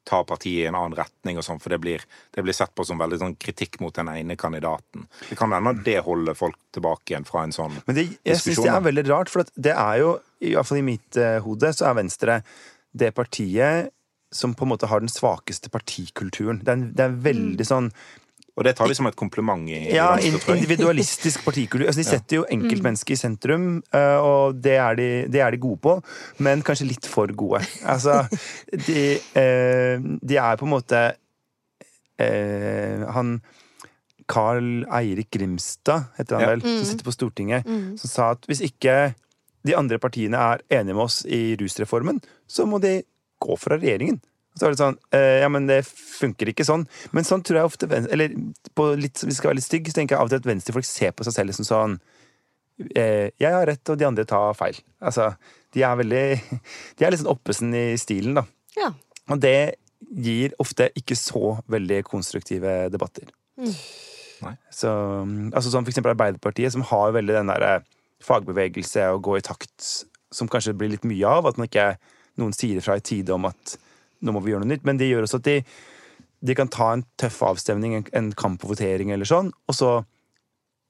ta 0.07 0.21
partiet 0.23 0.63
i 0.63 0.67
en 0.69 0.77
annen 0.77 0.95
retning, 0.97 1.39
og 1.39 1.45
sånn, 1.45 1.59
for 1.59 1.73
det 1.73 1.81
blir, 1.83 2.03
det 2.35 2.43
blir, 2.45 2.55
sett 2.55 2.71
på 2.75 2.85
som 2.87 2.99
veldig 3.01 3.19
sånn 3.21 3.35
kritikk 3.39 3.79
mot 3.83 3.95
den 3.95 4.11
ene 4.13 4.37
kandidaten. 4.39 5.07
Det 5.27 5.35
kan 5.39 5.51
hende 5.55 5.75
det 5.83 5.99
holder 6.05 6.37
folk 6.37 6.57
tilbake 6.75 7.13
igjen 7.13 7.27
fra 7.27 7.43
en 7.43 7.55
sånn 7.55 7.75
Men 7.83 7.97
det, 7.97 8.07
jeg 8.27 8.39
syns 8.41 8.63
det 8.63 8.71
er 8.71 8.87
veldig 8.87 9.05
rart, 9.09 9.33
for 9.33 9.47
det 9.55 9.75
er 9.75 9.99
jo, 10.03 10.15
i 10.39 10.55
hvert 10.55 10.69
fall 10.69 10.79
i 10.79 10.87
mitt 10.87 11.19
uh, 11.19 11.37
hode, 11.43 11.73
så 11.75 11.89
er 11.89 11.99
Venstre 11.99 12.39
det 12.97 13.11
partiet 13.17 13.91
som 14.33 14.53
på 14.57 14.65
en 14.65 14.73
måte 14.73 14.89
har 14.91 15.03
den 15.03 15.11
svakeste 15.11 15.71
partikulturen. 15.71 16.59
Det 16.63 16.73
er, 16.73 16.87
det 16.95 17.03
er 17.05 17.19
veldig 17.27 17.63
mm. 17.63 17.69
sånn 17.69 17.91
og 18.57 18.65
det 18.65 18.73
tar 18.77 18.89
vi 18.89 18.95
som 18.97 19.05
et 19.05 19.17
kompliment 19.17 19.69
i, 19.69 19.77
ja, 19.93 20.09
Venstre, 20.17 20.55
individualistisk 20.57 21.43
partikultur. 21.45 21.85
Altså, 21.85 22.01
de 22.01 22.07
setter 22.07 22.39
jo 22.39 22.47
enkeltmennesket 22.49 23.13
i 23.13 23.19
sentrum, 23.19 23.67
eh, 23.93 24.17
og 24.17 24.57
det 24.65 24.73
er, 24.81 24.97
de, 24.97 25.09
det 25.29 25.43
er, 25.45 25.53
de, 25.53 25.61
gode 25.61 25.77
på, 25.83 25.93
men 26.41 26.63
kanskje 26.65 26.89
litt 26.89 27.05
for 27.09 27.29
gode. 27.37 27.61
Altså, 27.85 28.23
de, 28.87 29.03
eh, 29.37 30.01
de 30.01 30.41
er 30.41 30.57
på 30.57 30.65
en 30.65 30.73
måte 30.73 31.03
eh, 32.17 33.05
Han 33.13 33.37
Carl 34.27 34.87
Eirik 34.91 35.29
Grimstad, 35.37 36.09
heter 36.17 36.39
han 36.39 36.49
vel, 36.55 36.65
som 36.65 36.81
mm. 36.81 36.87
sitter 36.89 37.07
på 37.07 37.15
Stortinget, 37.15 37.69
mm. 37.69 37.91
som 38.01 38.11
sa 38.11 38.31
at 38.33 38.49
hvis 38.49 38.65
ikke 38.65 38.97
de 39.67 39.75
andre 39.77 40.01
partiene 40.01 40.39
er 40.39 40.65
enige 40.79 40.97
med 40.97 41.05
oss 41.05 41.21
i 41.29 41.53
rusreformen, 41.61 42.19
så 42.49 42.65
må 42.67 42.81
de 42.83 42.99
gå 43.43 43.55
fra 43.59 43.77
regjeringen. 43.77 44.17
Så 44.57 44.65
er 44.65 44.73
det 44.73 44.81
sånn 44.81 44.97
eh, 45.15 45.39
Ja, 45.43 45.49
men 45.53 45.69
det 45.69 45.83
funker 45.85 46.49
ikke 46.51 46.65
sånn. 46.67 46.87
Men 47.15 47.27
sånn 47.27 47.43
tror 47.45 47.61
jeg 47.61 47.69
ofte 47.69 47.89
Eller 47.99 48.33
litt, 48.33 49.21
hvis 49.21 49.29
vi 49.29 49.37
skal 49.37 49.51
være 49.51 49.59
litt 49.59 49.67
stygg, 49.67 49.89
så 49.89 49.99
tenker 49.99 50.15
jeg 50.15 50.21
av 50.21 50.29
og 50.29 50.33
til 50.33 50.41
at 50.41 50.49
venstrefolk 50.49 50.87
ser 50.87 51.13
på 51.15 51.27
seg 51.27 51.35
selv 51.35 51.57
som 51.57 51.67
sånn 51.67 51.97
eh, 52.93 53.29
Jeg 53.37 53.53
har 53.53 53.67
rett, 53.69 53.83
og 53.93 53.99
de 53.99 54.07
andre 54.09 54.27
tar 54.29 54.57
feil. 54.57 54.79
Altså, 54.97 55.31
de 55.75 55.85
er 55.85 55.99
veldig 56.01 56.25
De 56.97 57.05
er 57.05 57.13
litt 57.13 57.23
sånn 57.23 57.33
oppesen 57.33 57.75
i 57.77 57.89
stilen, 58.01 58.41
da. 58.41 58.47
Ja. 58.77 58.91
Og 59.31 59.41
det 59.43 59.57
gir 60.13 60.53
ofte 60.61 60.89
ikke 60.97 61.17
så 61.17 61.57
veldig 61.71 62.03
konstruktive 62.07 62.85
debatter. 62.93 63.31
Mm. 63.57 63.73
Så, 64.69 64.91
altså 65.49 65.71
sånn 65.71 65.85
for 65.85 65.91
eksempel 65.91 66.13
Arbeiderpartiet, 66.13 66.73
som 66.75 66.85
har 66.85 67.15
veldig 67.15 67.39
den 67.39 67.49
derre 67.49 67.79
fagbevegelse 68.23 69.07
og 69.13 69.23
gå 69.25 69.39
i 69.39 69.45
takt, 69.45 70.05
som 70.33 70.49
kanskje 70.51 70.75
blir 70.77 70.93
litt 70.93 71.07
mye 71.07 71.33
av. 71.39 71.49
At 71.49 71.59
man 71.59 71.69
ikke 71.69 71.95
noen 72.41 72.55
sier 72.55 72.81
fra 72.85 72.97
i 72.99 73.03
tide 73.03 73.33
om 73.35 73.47
at 73.49 73.77
nå 74.21 74.33
må 74.35 74.43
vi 74.43 74.53
gjøre 74.53 74.65
noe 74.65 74.73
nytt. 74.75 74.85
Men 74.87 74.99
det 74.99 75.09
gjør 75.09 75.27
også 75.27 75.41
at 75.41 75.47
de, 75.47 75.57
de 76.49 76.57
kan 76.57 76.71
ta 76.73 76.91
en 76.95 77.05
tøff 77.19 77.41
avstemning, 77.45 77.97
en, 77.99 78.05
en 78.17 78.29
kamp 78.37 78.63
og 78.65 78.75
votering 78.75 79.13
eller 79.15 79.29
sånn, 79.29 79.51
og 79.67 79.77
så 79.77 79.91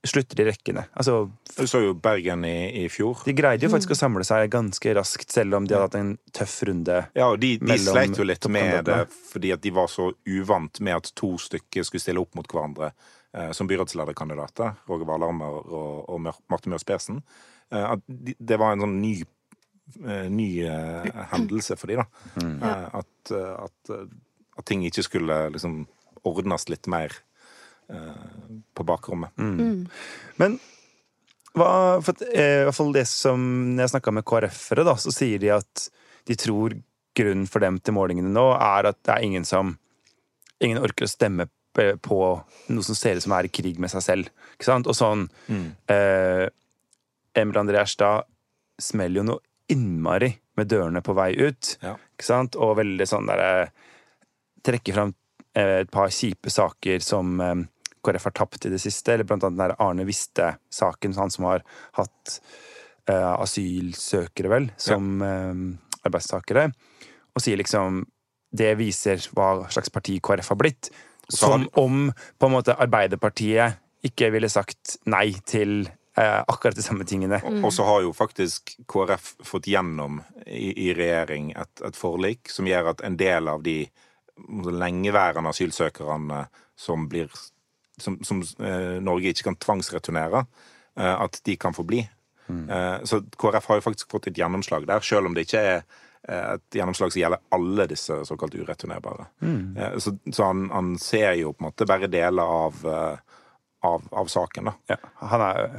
slutter 0.07 0.39
de 0.39 0.45
rekkene. 0.47 0.83
Altså, 0.97 1.29
du 1.57 1.67
så 1.67 1.81
jo 1.83 1.93
Bergen 1.99 2.45
i, 2.47 2.83
i, 2.83 2.85
fjor. 2.91 3.23
De 3.25 3.33
greide 3.35 3.65
jo 3.65 3.71
faktisk 3.73 3.95
å 3.95 3.97
samle 3.97 4.25
seg 4.27 4.49
ganske 4.53 4.93
raskt, 4.95 5.33
selv 5.33 5.57
om 5.57 5.67
de 5.67 5.75
hadde 5.75 5.87
hatt 5.87 5.97
en 5.99 6.13
tøff 6.35 6.55
runde. 6.69 6.99
Ja, 7.17 7.29
og 7.31 7.41
de, 7.43 7.55
de 7.61 7.79
sleit 7.81 8.17
jo 8.17 8.27
litt 8.27 8.45
med 8.51 8.87
det 8.87 9.03
fordi 9.31 9.51
at 9.55 9.63
de 9.65 9.73
var 9.75 9.91
så 9.91 10.11
uvant 10.29 10.81
med 10.85 10.99
at 10.99 11.11
to 11.17 11.33
stykker 11.41 11.87
skulle 11.87 12.03
stille 12.03 12.23
opp 12.23 12.37
mot 12.37 12.47
hverandre 12.47 12.91
eh, 12.91 13.51
som 13.57 13.69
byrådslederkandidater. 13.69 14.77
Roger 14.89 15.09
Valhammer 15.09 15.59
og, 15.65 16.05
og 16.07 16.23
Marte 16.27 16.71
Mjøs 16.71 16.87
Persen. 16.87 17.21
Eh, 17.73 17.95
det 18.07 18.61
var 18.61 18.75
en 18.75 18.85
sånn 18.85 18.99
ny 19.01 19.17
ny 20.29 20.49
eh, 20.67 21.07
hendelse 21.31 21.77
for 21.79 21.91
dem. 21.91 22.03
Mm. 22.35 22.57
Eh, 22.63 22.87
at, 23.01 23.31
at, 23.33 23.93
at, 24.57 24.65
ting 24.65 24.85
ikke 24.87 25.05
skulle 25.05 25.39
liksom 25.53 25.85
ordnes 26.27 26.67
litt 26.71 26.89
mer 26.91 27.13
på 27.87 28.83
bakrommet. 28.83 29.31
Mm. 29.39 29.59
Mm. 29.63 29.83
Men 30.41 30.57
hva, 31.55 31.69
for 32.03 32.19
i 32.27 32.65
hvert 32.67 32.75
fall 32.75 32.89
det 32.91 33.05
som 33.07 33.39
Når 33.77 33.85
jeg 33.85 33.91
snakka 33.93 34.11
med 34.11 34.25
KrF-ere, 34.27 34.83
da, 34.83 34.97
så 34.99 35.13
sier 35.15 35.39
de 35.39 35.53
at 35.55 35.85
de 36.27 36.35
tror 36.35 36.75
grunnen 37.15 37.47
for 37.47 37.63
dem 37.63 37.79
til 37.79 37.95
målingene 37.95 38.29
nå 38.33 38.43
er 38.57 38.89
at 38.91 38.99
det 39.07 39.13
er 39.15 39.23
ingen 39.23 39.47
som 39.47 39.77
Ingen 40.59 40.81
orker 40.81 41.05
å 41.05 41.11
stemme 41.11 41.47
på 41.77 42.19
noe 42.73 42.85
som 42.85 42.97
ser 42.97 43.19
ut 43.19 43.23
som 43.23 43.35
er 43.37 43.45
i 43.45 43.51
krig 43.53 43.77
med 43.77 43.91
seg 43.93 44.01
selv. 44.01 44.29
Ikke 44.55 44.65
sant? 44.65 44.87
Og 44.89 44.95
sånn 44.97 45.27
mm. 45.45 45.67
eh, 45.93 46.45
Emil 47.37 47.59
André 47.61 47.83
Erstad 47.83 48.25
smeller 48.81 49.21
jo 49.21 49.27
noe 49.27 49.43
innmari 49.71 50.31
med 50.57 50.69
dørene 50.71 51.03
på 51.05 51.15
vei 51.17 51.31
ut. 51.35 51.77
Ja. 51.83 51.95
Ikke 52.15 52.27
sant? 52.27 52.57
Og 52.59 52.77
veldig 52.79 53.07
sånn 53.09 53.29
derre 53.29 53.69
Trekke 54.67 54.91
fram 54.91 55.11
eh, 55.55 55.83
et 55.85 55.91
par 55.93 56.09
kjipe 56.11 56.51
saker 56.51 57.03
som 57.05 57.37
eh, 57.39 57.59
KrF 58.03 58.25
har 58.27 58.33
tapt 58.35 58.65
i 58.67 58.71
det 58.73 58.81
siste. 58.83 59.13
Eller 59.13 59.27
blant 59.27 59.45
annet 59.45 59.57
den 59.57 59.63
der 59.63 59.75
Arne 59.83 60.05
Viste-saken, 60.07 61.15
han 61.15 61.31
som 61.31 61.47
har 61.47 61.63
hatt 61.99 62.37
uh, 63.09 63.35
asylsøkere, 63.37 64.51
vel, 64.51 64.69
som 64.79 65.21
ja. 65.23 65.33
uh, 65.51 66.01
arbeidstakere. 66.07 66.69
Og 67.35 67.43
sier 67.43 67.59
liksom 67.59 68.05
Det 68.57 68.77
viser 68.79 69.19
hva 69.35 69.67
slags 69.69 69.91
parti 69.91 70.17
KrF 70.23 70.53
har 70.53 70.59
blitt. 70.59 70.91
Som 71.27 71.67
om 71.75 72.07
på 72.39 72.47
en 72.47 72.53
måte 72.53 72.77
Arbeiderpartiet 72.79 73.81
ikke 74.07 74.29
ville 74.31 74.47
sagt 74.49 74.95
nei 75.11 75.33
til 75.43 75.81
eh, 75.83 75.97
akkurat 76.17 76.75
de 76.75 76.81
samme 76.81 77.05
tingene. 77.05 77.37
Mm. 77.45 77.59
Og 77.67 77.73
så 77.73 77.85
har 77.85 78.01
jo 78.01 78.13
faktisk 78.15 78.71
KrF 78.89 79.35
fått 79.45 79.67
gjennom 79.69 80.17
i, 80.45 80.71
i 80.87 80.93
regjering 80.97 81.51
et, 81.53 81.83
et, 81.85 81.97
forlik 81.97 82.49
som 82.49 82.65
gjør 82.65 82.89
at 82.95 83.03
en 83.05 83.19
del 83.19 83.51
av 83.51 83.61
de 83.65 83.83
lengeværende 84.73 85.51
asylsøkerne 85.53 86.47
som 86.77 87.05
blir 87.11 87.29
som, 87.97 88.17
som 88.23 88.41
eh, 88.41 88.97
Norge 89.01 89.33
ikke 89.33 89.47
kan 89.49 89.57
tvangsreturnere, 89.61 90.43
eh, 90.99 91.13
at 91.13 91.39
de 91.45 91.55
kan 91.57 91.73
få 91.73 91.85
bli. 91.87 92.03
Mm. 92.47 92.69
Eh, 92.69 92.97
så 93.03 93.21
KrF 93.37 93.65
har 93.67 93.79
jo 93.79 93.85
faktisk 93.87 94.11
fått 94.11 94.29
et 94.31 94.37
gjennomslag 94.37 94.87
der, 94.87 95.01
selv 95.05 95.29
om 95.29 95.35
det 95.35 95.47
ikke 95.47 95.63
er 95.63 95.79
eh, 96.27 96.53
et 96.55 96.77
gjennomslag 96.79 97.13
som 97.13 97.21
gjelder 97.21 97.43
alle 97.57 97.87
disse 97.89 98.19
såkalt 98.29 98.55
ureturnerbare. 98.55 99.27
Mm. 99.41 99.77
Eh, 99.77 99.97
så, 100.03 100.13
så 100.31 100.51
han, 100.51 100.67
han, 100.73 100.93
ser 101.01 101.33
jo 101.41 101.53
på 101.53 101.63
en 101.63 101.69
måte 101.71 101.89
bare 101.89 102.11
deler 102.11 102.57
av 102.61 102.85
av, 103.85 104.07
av 104.11 104.31
saken. 104.31 104.71
Da. 104.71 104.75
Ja, 104.95 104.99
han 105.33 105.45
er 105.45 105.77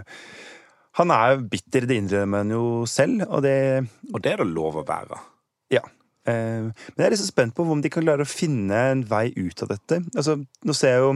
han 0.98 1.12
er 1.14 1.36
bitter, 1.46 1.84
det 1.86 1.98
innrømmer 2.00 2.42
han 2.42 2.50
jo 2.50 2.62
selv, 2.90 3.22
og 3.28 3.44
det 3.44 3.86
Og 4.10 4.22
det 4.22 4.32
er 4.32 4.42
det 4.42 4.48
lov 4.50 4.80
å 4.80 4.86
være. 4.86 5.20
Ja. 5.70 5.84
Eh, 6.26 6.66
men 6.66 6.96
jeg 6.96 7.06
er 7.06 7.14
litt 7.14 7.22
så 7.22 7.28
spent 7.28 7.54
på 7.54 7.62
om 7.62 7.82
de 7.82 7.92
kan 7.92 8.02
klare 8.02 8.26
å 8.26 8.28
finne 8.28 8.80
en 8.92 9.04
vei 9.06 9.28
ut 9.36 9.62
av 9.62 9.70
dette. 9.74 10.02
Altså, 10.16 10.38
nå 10.38 10.74
ser 10.74 10.96
jeg 10.96 11.04
jo 11.04 11.12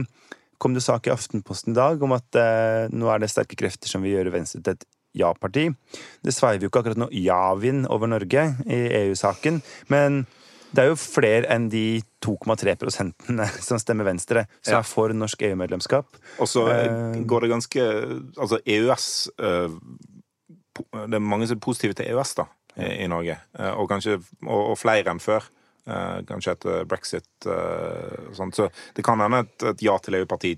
kom 0.63 0.75
det 0.75 0.85
sak 0.85 1.09
i 1.09 1.11
Aftenposten 1.11 1.73
i 1.73 1.75
dag 1.75 2.03
om 2.05 2.13
at 2.15 2.37
eh, 2.39 2.87
nå 2.95 3.09
er 3.11 3.19
det 3.19 3.31
sterke 3.33 3.57
krefter 3.59 3.91
som 3.91 4.05
vil 4.05 4.15
gjøre 4.15 4.31
Venstre 4.37 4.61
til 4.63 4.77
et 4.77 4.85
ja-parti. 5.19 5.67
Det 6.23 6.33
sveiver 6.33 6.63
jo 6.63 6.71
ikke 6.71 6.83
akkurat 6.83 7.01
noe 7.03 7.11
ja-vind 7.11 7.89
over 7.91 8.09
Norge 8.09 8.45
i 8.63 8.79
EU-saken, 9.03 9.59
men 9.91 10.23
det 10.73 10.81
er 10.81 10.89
jo 10.89 10.97
flere 10.97 11.49
enn 11.53 11.67
de 11.69 12.01
2,3 12.25 12.73
prosentene 12.81 13.45
som 13.67 13.79
stemmer 13.81 14.07
Venstre, 14.07 14.47
som 14.61 14.77
ja. 14.77 14.81
er 14.81 14.89
for 14.89 15.13
norsk 15.13 15.45
EU-medlemskap. 15.49 16.19
Og 16.41 16.49
så 16.49 16.65
uh, 16.65 17.19
går 17.29 17.45
det 17.45 17.53
ganske 17.53 17.87
Altså 18.41 18.59
EØS 18.65 19.07
uh, 19.37 19.75
Det 21.05 21.19
er 21.19 21.21
mange 21.21 21.47
som 21.49 21.59
er 21.59 21.63
positive 21.63 21.97
til 21.97 22.09
EØS 22.09 22.33
da, 22.39 22.47
i, 22.81 23.05
Norge. 23.07 23.37
Og 23.77 23.85
kanskje 23.89 24.17
og, 24.17 24.61
og, 24.71 24.77
flere 24.81 25.11
enn 25.11 25.21
før. 25.21 25.45
kanskje 26.25 26.55
etter 26.55 26.85
brexit 26.89 27.45
og 27.45 28.33
sånt. 28.33 28.55
Så 28.55 28.69
det 28.95 29.03
kan 29.05 29.21
hende 29.21 29.43
et, 29.43 29.65
et 29.69 29.83
ja 29.85 29.93
til 30.01 30.17
EU-parti 30.17 30.55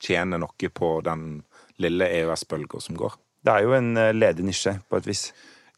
tjener 0.00 0.40
noe 0.40 0.70
på 0.72 0.90
den 1.04 1.42
lille 1.82 2.08
EØS-bølga 2.08 2.80
som 2.80 2.96
går. 2.96 3.18
Det 3.44 3.52
er 3.52 3.66
jo 3.66 3.76
en 3.76 3.92
ledig 4.16 4.46
nisje, 4.46 4.78
på 4.88 4.96
et 4.96 5.10
vis. 5.10 5.26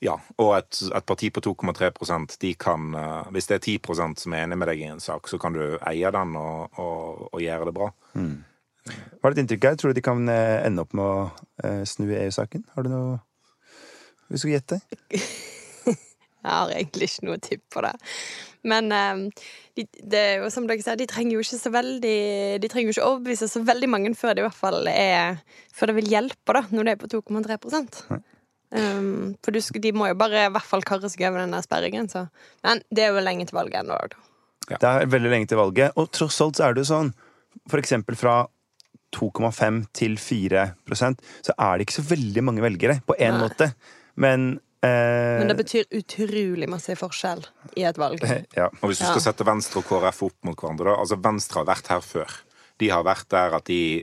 Ja, 0.03 0.17
og 0.43 0.57
et, 0.57 0.81
et 0.91 1.07
parti 1.07 1.29
på 1.31 1.41
2,3% 1.45 2.35
de 2.43 2.53
kan 2.59 2.91
uh, 2.97 3.29
Hvis 3.31 3.47
det 3.51 3.61
er 3.61 3.67
10% 3.79 4.25
som 4.25 4.35
er 4.35 4.49
enig 4.49 4.59
med 4.59 4.73
deg 4.73 4.83
i 4.83 4.89
en 4.91 5.03
sak, 5.03 5.31
så 5.31 5.39
kan 5.39 5.55
du 5.55 5.77
eie 5.79 6.11
den 6.15 6.35
og, 6.39 6.81
og, 6.83 7.29
og 7.31 7.43
gjøre 7.43 7.69
det 7.69 7.75
bra. 7.77 7.93
Mm. 8.19 8.41
Hva 8.83 9.31
er 9.31 9.37
ditt 9.37 9.45
inntrykk 9.45 9.69
her? 9.69 9.77
Tror 9.79 9.93
du 9.93 10.01
de 10.01 10.03
kan 10.03 10.27
eh, 10.27 10.59
ende 10.67 10.83
opp 10.83 10.97
med 10.99 11.07
å 11.07 11.29
uh, 11.63 11.85
snu 11.87 12.09
EU-saken? 12.11 12.67
Har 12.75 12.83
du 12.83 12.91
noe 12.91 13.21
Hvis 14.27 14.43
du 14.43 14.49
skal 14.49 14.57
gjette? 14.57 14.81
Jeg 16.43 16.51
har 16.51 16.75
egentlig 16.75 17.07
ikke 17.07 17.29
noe 17.29 17.39
tipp 17.39 17.63
på 17.71 17.85
det. 17.87 17.93
Men 18.67 18.91
de, 18.91 19.85
det 20.11 20.25
som 20.51 20.67
dere 20.67 20.83
sier, 20.83 20.99
de 20.99 21.07
trenger 21.11 21.37
jo 21.37 21.43
ikke 21.43 21.59
så 21.59 21.71
veldig 21.75 22.19
De 22.63 22.71
trenger 22.71 22.91
jo 22.91 22.95
ikke 22.97 23.07
overbevise 23.07 23.49
så 23.51 23.63
veldig 23.67 23.89
mange 23.91 24.11
før 24.19 24.35
det 24.35 24.43
i 24.43 24.47
hvert 24.49 24.59
fall 24.59 24.91
er 24.91 25.39
Før 25.75 25.91
det 25.91 25.97
vil 26.01 26.11
hjelpe, 26.11 26.55
da, 26.59 26.65
når 26.75 26.89
det 26.89 26.95
er 26.97 27.01
på 27.03 27.11
2,3 27.15 28.19
Um, 28.73 29.35
for 29.45 29.53
du, 29.53 29.61
de 29.61 29.93
må 29.93 30.09
jo 30.09 30.17
bare 30.17 30.47
i 30.47 30.53
hvert 30.53 30.69
fall 30.69 30.85
karre 30.89 31.11
seg 31.13 31.27
over 31.29 31.45
den 31.45 31.57
sperringen. 31.65 32.09
Så. 32.09 32.25
Men 32.65 32.81
det 32.91 33.05
er 33.07 33.13
jo 33.13 33.25
lenge 33.25 33.47
til 33.49 33.59
valget 33.59 33.83
ennå. 33.83 33.99
Ja. 34.71 34.79
Det 34.79 34.89
er 34.89 35.13
veldig 35.13 35.33
lenge 35.33 35.51
til 35.51 35.61
valget. 35.61 35.97
Og 36.01 36.11
tross 36.15 36.41
alt 36.45 36.59
så 36.59 36.69
er 36.69 36.77
det 36.77 36.87
jo 36.87 36.93
sånn, 36.93 37.13
for 37.69 37.83
eksempel 37.83 38.17
fra 38.19 38.43
2,5 39.13 39.83
til 39.93 40.17
4% 40.17 41.25
så 41.45 41.55
er 41.59 41.77
det 41.77 41.87
ikke 41.87 41.99
så 41.99 42.05
veldig 42.09 42.45
mange 42.47 42.65
velgere, 42.65 43.01
på 43.05 43.17
én 43.21 43.37
måte. 43.41 43.73
Men 44.17 44.55
eh, 44.85 45.41
Men 45.43 45.53
det 45.53 45.59
betyr 45.61 45.99
utrolig 45.99 46.69
masse 46.71 46.97
forskjell 46.97 47.45
i 47.77 47.85
et 47.89 48.01
valg. 48.01 48.25
Ja. 48.59 48.71
Og 48.81 48.89
hvis 48.91 49.03
du 49.03 49.07
skal 49.11 49.25
sette 49.27 49.47
Venstre 49.49 49.83
og 49.83 49.89
KrF 49.91 50.25
opp 50.31 50.39
mot 50.49 50.57
hverandre, 50.57 50.89
da 50.89 50.97
altså 51.05 51.21
Venstre 51.21 51.61
har 51.61 51.69
vært 51.69 51.93
her 51.93 52.05
før. 52.07 52.41
De 52.81 52.89
har 52.93 53.05
vært 53.07 53.29
der 53.33 53.59
at 53.61 53.69
de, 53.69 54.03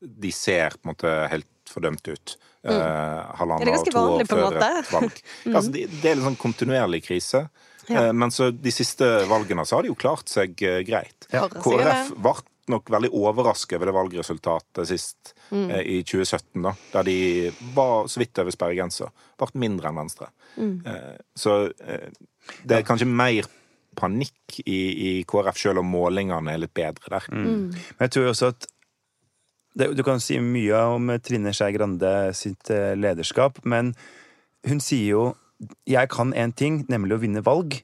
de 0.00 0.34
ser 0.34 0.74
på 0.78 0.88
en 0.88 0.94
måte 0.96 1.14
helt 1.30 1.48
fordømt 1.70 2.10
ut. 2.10 2.36
Mm. 2.60 2.76
Uh, 2.76 3.36
halvannet 3.38 3.72
og 3.72 3.86
to 3.88 4.00
år 4.00 4.26
før 4.28 4.46
et 4.60 4.92
valg. 4.92 5.20
mm. 5.46 5.54
altså, 5.54 5.72
det, 5.72 5.86
det, 5.94 6.04
er 6.04 6.18
en 6.18 6.26
sånn 6.28 6.40
kontinuerlig 6.40 7.02
krise. 7.06 7.46
Ja. 7.88 8.08
Uh, 8.08 8.12
men 8.12 8.32
så 8.34 8.50
de 8.52 8.72
siste 8.74 9.06
valgene 9.30 9.64
så 9.68 9.78
har 9.78 9.86
de 9.86 9.92
jo 9.92 9.98
klart 9.98 10.28
seg 10.32 10.60
uh, 10.68 10.80
greit. 10.86 11.28
Ja. 11.32 11.46
KrF 11.48 12.12
ble 12.20 12.36
nok 12.70 12.90
veldig 12.92 13.10
overrasket 13.16 13.78
over 13.78 13.88
det 13.88 13.94
valgresultatet 13.96 14.86
sist 14.86 15.32
mm. 15.50 15.70
i 15.80 15.96
2017, 16.06 16.60
da, 16.62 16.74
der 16.92 17.08
de 17.08 17.16
var 17.74 18.04
så 18.06 18.20
vidt 18.22 18.38
over 18.38 18.54
sperregrensa. 18.54 19.08
Ble 19.40 19.48
mindre 19.58 19.90
enn 19.90 19.98
Venstre. 19.98 20.28
Mm. 20.54 20.76
så 21.34 21.56
det 21.72 22.76
er 22.76 22.86
kanskje 22.86 23.08
mer 23.10 23.48
panikk 23.98 24.60
i, 24.64 24.78
i 24.78 25.10
KrF, 25.26 25.58
selv 25.58 25.82
om 25.82 25.90
målingene 25.90 26.54
er 26.54 26.62
litt 26.62 26.74
bedre 26.76 27.16
der. 27.16 27.26
Mm. 27.32 27.48
mm. 27.48 27.64
Men 27.96 28.06
jeg 28.06 28.14
tror 28.14 28.30
også 28.30 28.52
at 28.54 28.68
Du 29.78 30.02
kan 30.02 30.20
si 30.22 30.38
mye 30.42 30.80
om 30.96 31.12
Trine 31.22 31.52
Skei 31.54 31.70
Grande 31.76 32.34
sitt 32.34 32.70
eh, 32.74 32.96
lederskap, 32.98 33.60
men 33.64 33.94
hun 34.66 34.80
sier 34.82 35.08
jo 35.14 35.36
'jeg 35.86 36.08
kan 36.08 36.32
én 36.32 36.54
ting, 36.56 36.86
nemlig 36.88 37.14
å 37.14 37.20
vinne 37.20 37.44
valg'. 37.44 37.82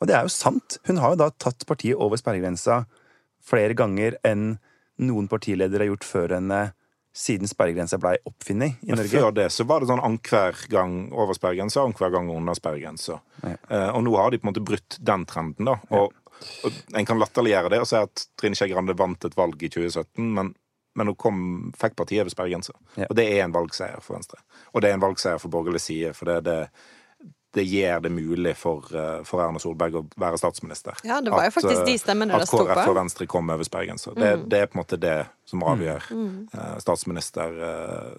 Og 0.00 0.06
det 0.06 0.14
er 0.14 0.22
jo 0.22 0.28
sant. 0.28 0.78
Hun 0.86 0.96
har 0.96 1.14
jo 1.14 1.16
da 1.16 1.30
tatt 1.30 1.66
partiet 1.66 1.96
over 1.96 2.16
sperregrensa 2.16 2.84
flere 3.44 3.74
ganger 3.74 4.16
enn 4.24 4.58
noen 5.02 5.28
partiledere 5.28 5.84
har 5.84 5.92
gjort 5.92 6.04
før 6.06 6.34
henne 6.36 6.72
siden 7.14 7.46
sperregrensa 7.46 7.98
blei 8.02 8.16
oppfunnet 8.26 8.82
i 8.82 8.90
Norge. 8.90 9.12
Før 9.12 9.34
det 9.34 9.46
så 9.54 9.66
var 9.68 9.80
det 9.80 9.90
sånn 9.90 10.02
annenhver 10.02 10.58
gang 10.72 10.96
over 11.14 11.36
sperregrensa 11.36 11.84
annenhver 11.84 12.10
gang 12.10 12.30
under 12.34 12.58
sperregrensa. 12.58 13.20
Ja. 13.44 13.54
Eh, 13.54 13.90
og 13.94 14.02
nå 14.06 14.16
har 14.18 14.32
de 14.32 14.40
på 14.40 14.48
en 14.48 14.50
måte 14.50 14.64
brutt 14.66 14.98
den 14.98 15.26
trenden, 15.30 15.70
da. 15.70 15.76
Og, 15.94 16.10
og 16.66 16.98
en 16.98 17.06
kan 17.06 17.22
latterliggjøre 17.22 17.70
det 17.76 17.80
og 17.84 17.88
si 17.90 18.00
at 18.00 18.26
Trine 18.40 18.58
Skei 18.58 18.72
Grande 18.72 18.96
vant 18.98 19.28
et 19.28 19.38
valg 19.38 19.62
i 19.62 19.70
2017, 19.70 20.26
men, 20.34 20.50
men 20.94 21.10
hun 21.10 21.16
kom, 21.18 21.38
fikk 21.78 21.96
partiet 21.98 22.24
over 22.24 22.32
sperregrensa. 22.32 22.74
Ja. 22.98 23.08
Og 23.08 23.16
det 23.18 23.28
er 23.30 23.44
en 23.44 23.54
valgseier 23.54 24.02
for 24.04 24.18
Venstre. 24.18 24.40
Og 24.72 24.84
det 24.84 24.90
er 24.90 24.98
en 24.98 25.04
valgseier 25.04 25.40
for 25.42 25.52
borgerlig 25.52 25.82
side, 25.82 26.14
for 26.16 26.30
det, 26.30 26.42
det 26.48 26.58
det 27.54 27.62
gjør 27.62 28.00
det 28.00 28.10
mulig 28.10 28.56
for, 28.58 28.82
eh, 28.98 29.20
for, 29.22 29.38
Erna 29.44 29.60
Solberg 29.62 29.94
å 29.94 30.00
være 30.18 30.38
statsminister. 30.40 30.98
Ja, 31.06 31.20
det 31.22 31.30
var 31.30 31.44
jo 31.46 31.52
faktisk 31.54 31.84
de 31.86 31.94
eh, 31.94 32.00
stemmene 32.02 32.40
det 32.40 32.48
sto 32.50 32.58
på. 32.58 32.66
At 32.66 32.80
KrF 32.80 32.90
og 32.90 32.96
Venstre 32.98 33.28
kom 33.30 33.52
over 33.54 33.68
sperregrensa. 33.68 34.10
Det, 34.16 34.30
mm. 34.40 34.48
det, 34.50 34.58
er 34.58 34.70
på 34.70 34.74
en 34.74 34.82
måte 34.82 34.98
det 34.98 35.18
som 35.46 35.62
avgjør 35.62 36.08
mm. 36.10 36.24
mm. 36.50 36.80
statsminister, 36.82 37.60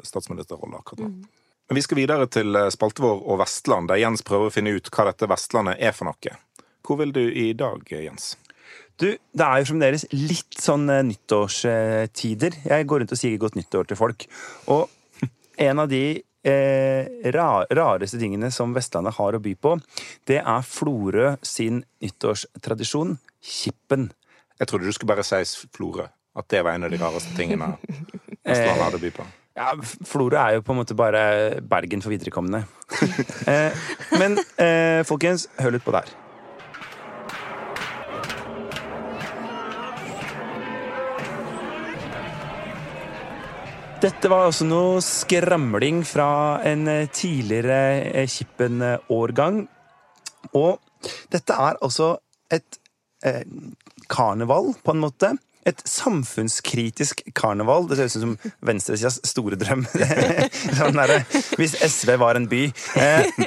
statsministerrollen 0.07 0.79
akkurat 0.79 1.03
nå. 1.03 1.11
Mm. 1.11 1.43
Men 1.67 1.79
vi 1.79 1.83
skal 1.83 1.99
videre 1.99 2.29
til 2.31 2.61
spalten 2.71 3.03
vår 3.03 3.23
og 3.25 3.41
Vestland, 3.41 3.89
der 3.91 3.99
Jens 3.99 4.23
prøver 4.23 4.47
å 4.47 4.55
finne 4.55 4.75
ut 4.77 4.87
hva 4.93 5.09
dette 5.09 5.27
Vestlandet 5.27 5.83
er 5.83 5.95
for 5.97 6.07
noe. 6.07 6.39
Hvor 6.85 7.01
vil 7.01 7.11
du 7.11 7.23
i 7.25 7.49
dag, 7.57 7.83
Jens? 7.89 8.35
Du, 8.95 9.09
Det 9.11 9.43
er 9.43 9.59
jo 9.59 9.67
fremdeles 9.73 10.05
litt 10.15 10.55
sånn 10.61 10.87
nyttårstider. 10.87 12.61
Jeg 12.63 12.87
går 12.87 13.03
rundt 13.03 13.15
og 13.15 13.19
sier 13.19 13.41
godt 13.41 13.57
nyttår 13.59 13.89
til 13.89 13.99
folk. 13.99 14.27
Og 14.71 14.87
en 15.59 15.81
av 15.83 15.89
de 15.91 16.03
eh, 16.45 17.31
rareste 17.35 18.19
tingene 18.21 18.51
som 18.55 18.75
Vestlandet 18.75 19.17
har 19.17 19.35
å 19.35 19.41
by 19.43 19.55
på, 19.59 19.75
det 20.29 20.41
er 20.41 20.67
Florø 20.67 21.35
sin 21.45 21.83
nyttårstradisjon, 22.03 23.17
kippen. 23.43 24.11
Jeg 24.59 24.71
trodde 24.71 24.87
du 24.87 24.95
skulle 24.95 25.11
bare 25.11 25.25
si 25.27 25.67
Florø. 25.75 26.07
At 26.35 26.49
det 26.51 26.65
var 26.67 26.75
en 26.75 26.83
av 26.83 26.91
de 26.91 26.99
rareste 26.99 27.31
tingene 27.37 27.75
Vestlandet 28.43 28.83
hadde 28.83 29.01
å 29.01 29.07
by 29.07 29.17
på. 29.21 29.31
Ja, 29.55 29.69
Florø 29.79 30.35
er 30.35 30.57
jo 30.57 30.63
på 30.67 30.73
en 30.73 30.81
måte 30.81 30.97
bare 30.99 31.61
Bergen 31.63 32.01
for 32.03 32.11
viderekomne. 32.11 32.65
eh, 33.47 33.87
men 34.19 34.35
eh, 34.59 34.99
folkens, 35.07 35.47
hør 35.63 35.77
litt 35.77 35.85
på 35.85 35.93
det 35.95 36.01
her. 36.03 36.11
Dette 44.05 44.29
var 44.29 44.45
også 44.45 44.67
noe 44.67 44.99
skramling 45.01 46.03
fra 46.05 46.59
en 46.67 46.83
eh, 46.91 47.07
tidligere 47.09 47.77
eh, 48.11 48.27
Kippen-årgang. 48.29 49.63
Og 50.53 51.07
dette 51.33 51.55
er 51.57 51.79
altså 51.81 52.11
et 52.53 52.77
eh, 53.25 53.41
karneval, 54.11 54.75
på 54.85 54.93
en 54.93 55.01
måte. 55.01 55.31
Et 55.65 55.81
samfunnskritisk 55.89 57.25
karneval. 57.33 57.89
Det 57.89 57.97
ser 57.97 58.11
ut 58.11 58.15
som 58.27 58.37
venstresidas 58.69 59.17
store 59.25 59.57
drøm. 59.57 59.87
sånn 60.79 61.01
der, 61.01 61.17
hvis 61.57 61.73
SV 61.81 62.19
var 62.21 62.37
en 62.37 62.45
by. 62.51 62.63
Eh, 63.01 63.43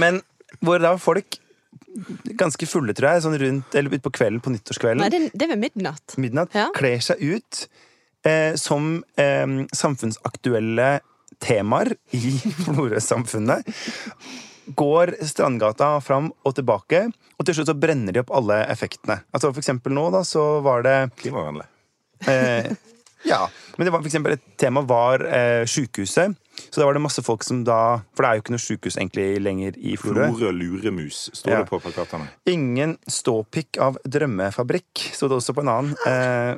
men 0.00 0.24
hvor 0.64 0.80
da 0.80 0.96
folk 0.96 1.36
ganske 2.40 2.64
fulle, 2.64 2.96
tror 2.96 3.12
jeg, 3.12 3.26
sånn 3.28 3.40
rundt, 3.44 3.76
eller 3.76 4.00
utpå 4.00 4.16
kvelden 4.16 4.40
på 4.40 4.56
nyttårskvelden. 4.56 5.04
Nei, 5.04 5.12
det, 5.12 5.34
det 5.36 5.50
er 5.50 5.52
ved 5.52 5.66
midnatt. 5.68 6.16
Midnatt, 6.16 6.56
ja. 6.56 6.70
Kler 6.80 7.02
seg 7.04 7.20
ut 7.20 7.66
eh, 8.26 8.54
som 8.60 9.02
eh, 9.20 9.46
samfunnsaktuelle 9.72 11.00
temaer 11.42 11.94
i 12.10 12.38
Florø-samfunnet. 12.64 13.66
Går 14.78 15.16
Strandgata 15.26 15.96
fram 16.00 16.30
og 16.46 16.54
tilbake, 16.54 17.08
og 17.38 17.46
til 17.46 17.58
slutt 17.58 17.72
så 17.72 17.78
brenner 17.78 18.14
de 18.14 18.22
opp 18.22 18.30
alle 18.34 18.62
effektene. 18.70 19.22
Altså 19.34 19.50
For 19.50 19.62
eksempel 19.62 19.94
nå, 19.96 20.06
da, 20.14 20.22
så 20.26 20.62
var 20.64 20.86
det 20.86 20.96
Klimavennlig. 21.18 21.66
Eh, 22.30 22.70
ja. 23.26 23.50
Men 23.76 23.86
det 23.86 23.92
var, 23.92 24.02
for 24.02 24.10
eksempel, 24.10 24.36
et 24.36 24.46
tema 24.60 24.82
var 24.86 25.24
eh, 25.26 25.64
sjukehuset. 25.66 26.38
Så 26.70 26.80
da 26.80 26.86
var 26.86 26.94
det 26.94 27.02
masse 27.02 27.22
folk 27.24 27.44
som 27.46 27.62
da 27.64 28.02
For 28.12 28.22
det 28.22 28.28
er 28.28 28.36
jo 28.36 28.42
ikke 28.42 28.52
noe 28.54 28.62
sjukehus 28.62 28.98
egentlig 28.98 29.26
lenger 29.40 29.78
i 29.78 29.94
Florø. 29.98 30.28
Florø 30.34 30.52
luremus, 30.54 31.24
står 31.32 31.54
ja. 31.54 31.62
det 31.62 31.70
på 31.70 31.80
plakatene. 31.82 32.28
Ingen 32.52 32.98
ståpikk 33.08 33.80
av 33.82 33.98
drømmefabrikk, 34.04 35.08
sto 35.16 35.30
det 35.30 35.40
også 35.40 35.56
på 35.56 35.64
en 35.64 35.72
annen. 35.72 35.96
Eh, 36.06 36.52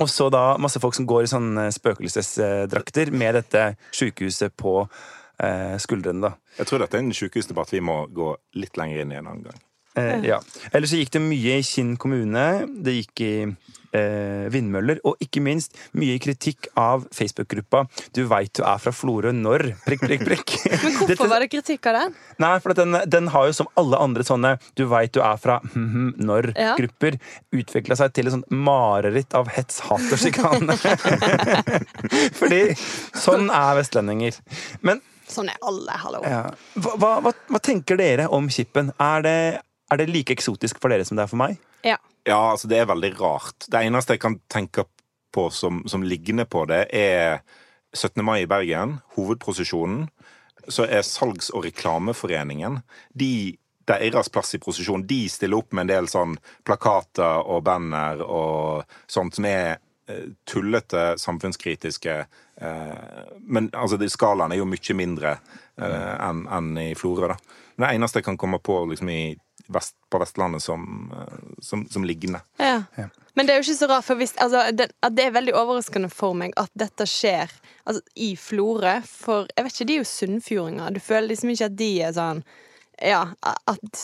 og 0.00 0.08
så 0.10 0.28
da 0.32 0.56
masse 0.62 0.80
folk 0.82 0.96
som 0.96 1.08
går 1.08 1.26
i 1.26 1.32
sånne 1.32 1.66
spøkelsesdrakter 1.74 3.12
med 3.12 3.36
dette 3.40 3.64
sjukehuset 3.92 4.54
på 4.56 4.78
eh, 4.82 5.76
skuldrene, 5.82 6.30
da. 6.30 6.56
Jeg 6.60 6.70
tror 6.70 6.84
dette 6.84 6.98
er 6.98 7.04
en 7.04 7.16
sjukehusdebatt 7.16 7.74
vi 7.74 7.82
må 7.84 8.02
gå 8.12 8.32
litt 8.60 8.80
lenger 8.80 9.04
inn 9.04 9.12
i 9.14 9.20
en 9.20 9.28
annen 9.28 9.46
gang. 9.50 9.60
Eh, 9.98 10.24
ja. 10.24 10.40
Ellers 10.72 10.92
så 10.92 11.00
gikk 11.00 11.12
det 11.16 11.22
mye 11.24 11.60
i 11.60 11.66
Kinn 11.66 11.96
kommune. 12.00 12.46
Det 12.84 12.94
gikk 12.96 13.24
i 13.26 13.34
eh, 13.92 14.48
vindmøller. 14.52 15.00
Og 15.08 15.20
ikke 15.22 15.42
minst 15.44 15.76
mye 15.98 16.18
kritikk 16.22 16.68
av 16.78 17.06
Facebook-gruppa 17.14 17.84
'Du 18.14 18.24
veit 18.30 18.52
du 18.56 18.62
er 18.64 18.80
fra 18.80 18.92
Florø 18.92 19.32
når?' 19.36 19.68
prikk, 19.84 20.06
prikk, 20.06 20.24
prikk. 20.28 20.56
Men 20.70 20.96
hvorfor 20.96 21.12
Dette, 21.12 21.28
var 21.34 21.44
det 21.44 21.50
kritikk 21.52 21.86
av 21.90 21.98
den? 22.00 22.16
Nei, 22.42 22.54
for 22.64 22.76
den, 22.78 22.98
den, 23.06 23.30
har 23.34 23.48
jo 23.48 23.56
som 23.60 23.70
alle 23.76 24.00
andre 24.00 24.26
sånne 24.26 24.56
'du 24.74 24.86
veit 24.90 25.12
du 25.12 25.20
er 25.20 25.36
fra 25.36 25.60
hm, 25.60 25.88
hm, 25.94 26.10
når'-grupper 26.24 27.20
utvikla 27.52 27.98
seg 28.00 28.16
til 28.16 28.28
et 28.28 28.36
sånt 28.36 28.50
mareritt 28.50 29.36
av 29.36 29.52
hets, 29.52 29.80
hat 29.88 30.08
og 30.08 30.18
sjikane. 30.18 30.76
Fordi 32.40 32.62
sånn 33.12 33.50
er 33.52 33.80
vestlendinger. 33.80 34.40
Men 34.80 35.02
Sånn 35.32 35.48
er 35.48 35.56
alle, 35.64 35.94
hallo. 35.96 36.20
Ja. 36.28 36.42
Hva, 36.76 36.96
hva, 37.00 37.32
hva, 37.32 37.60
tenker 37.62 37.96
dere 37.96 38.26
om 38.32 38.50
Kippen? 38.52 38.90
Er 39.00 39.22
det, 39.24 39.36
er 39.92 40.00
det 40.00 40.10
like 40.10 40.34
eksotisk 40.34 40.80
for 40.82 40.92
dere 40.92 41.06
som 41.06 41.18
det 41.18 41.26
er 41.26 41.30
for 41.30 41.40
meg? 41.40 41.60
Ja. 41.86 41.98
Ja, 42.26 42.52
altså 42.52 42.68
det 42.70 42.78
er 42.78 42.90
veldig 42.90 43.12
rart. 43.18 43.66
Det 43.66 43.82
eneste 43.82 44.14
jeg 44.16 44.22
kan 44.22 44.38
tenke 44.52 44.86
på 45.34 45.48
som, 45.50 45.82
som 45.86 46.04
liggende 46.06 46.44
på 46.44 46.64
det, 46.70 46.86
er 46.94 47.40
17. 47.94 48.24
mai 48.24 48.42
i 48.42 48.46
Bergen, 48.46 49.00
hovedprosesjonen. 49.16 50.06
Så 50.68 50.86
er 50.86 51.02
Salgs- 51.02 51.50
og 51.50 51.64
reklameforeningen 51.66 52.80
de, 53.18 53.56
Deres 53.90 54.28
plass 54.30 54.54
i 54.54 54.60
prosesjonen, 54.62 55.02
de 55.06 55.24
stiller 55.28 55.58
opp 55.58 55.72
med 55.74 55.88
en 55.88 55.90
del 55.90 56.06
sånn 56.10 56.36
plakater 56.62 57.42
og 57.50 57.64
banner 57.66 58.20
og 58.22 58.84
sånt 59.10 59.34
som 59.34 59.48
er 59.50 59.80
eh, 60.06 60.28
tullete, 60.46 61.16
samfunnskritiske. 61.18 62.14
Eh, 62.62 63.24
men 63.42 63.72
altså, 63.74 63.98
skalaen 64.06 64.54
er 64.54 64.62
jo 64.62 64.68
mye 64.70 64.96
mindre 64.96 65.34
eh, 65.34 66.14
enn 66.14 66.46
en 66.46 66.70
i 66.78 66.92
Florø, 66.94 67.32
da. 67.34 67.58
Men 67.74 67.88
det 67.88 67.94
eneste 67.96 68.22
jeg 68.22 68.28
kan 68.30 68.38
komme 68.38 68.62
på 68.62 68.78
liksom, 68.92 69.10
i 69.10 69.34
vest, 69.68 69.96
på 70.10 70.18
Vestlandet 70.22 70.62
som, 70.62 71.12
eh, 71.16 71.36
som, 71.62 71.86
som 71.90 72.04
liggende. 72.04 72.40
Ja. 72.56 72.82
ja. 72.96 73.08
Men 73.34 73.46
det 73.46 73.54
er 73.54 73.62
jo 73.62 73.66
ikke 73.66 73.78
så 73.78 73.88
rart, 73.90 74.06
for 74.06 74.20
hvis, 74.20 74.34
altså, 74.42 74.64
det, 74.76 74.90
det, 75.10 75.24
er 75.24 75.36
veldig 75.36 75.54
overraskende 75.56 76.10
for 76.12 76.36
meg 76.38 76.52
at 76.60 76.72
dette 76.78 77.06
skjer 77.08 77.52
altså, 77.84 78.02
i 78.16 78.34
Florø. 78.36 78.98
For 79.08 79.48
jeg 79.56 79.64
vet 79.66 79.78
ikke, 79.78 79.88
de 79.88 79.96
er 79.96 80.02
jo 80.02 80.10
sunnfjordinger. 80.10 80.92
Du 80.92 81.00
føler 81.00 81.32
liksom 81.32 81.54
ikke 81.54 81.70
at 81.70 81.80
de 81.80 81.94
er 82.08 82.14
sånn 82.18 82.44
ja, 83.02 83.22
at 83.42 84.02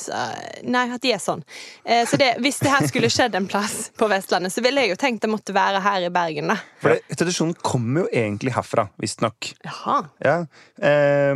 Nei, 0.67 0.85
at 0.91 1.03
de 1.05 1.13
er 1.15 1.21
sånn. 1.23 1.45
Eh, 1.85 2.03
så 2.09 2.19
det, 2.21 2.33
hvis 2.43 2.59
det 2.65 2.73
her 2.73 2.87
skulle 2.89 3.11
skjedd 3.13 3.37
en 3.39 3.47
plass 3.51 3.93
på 3.99 4.09
Vestlandet, 4.11 4.53
så 4.55 4.65
ville 4.65 4.83
jeg 4.83 4.95
jo 4.95 4.99
tenkt 5.01 5.23
det 5.23 5.31
måtte 5.31 5.55
være 5.55 5.83
her 5.85 6.09
i 6.09 6.13
Bergen. 6.13 6.51
da. 6.53 6.59
For 6.83 6.97
det, 6.97 7.19
Tradisjonen 7.19 7.55
kommer 7.63 8.07
jo 8.07 8.11
egentlig 8.25 8.57
herfra, 8.57 8.89
visstnok. 8.99 9.53
Ja. 9.63 10.01
Eh, 10.25 11.35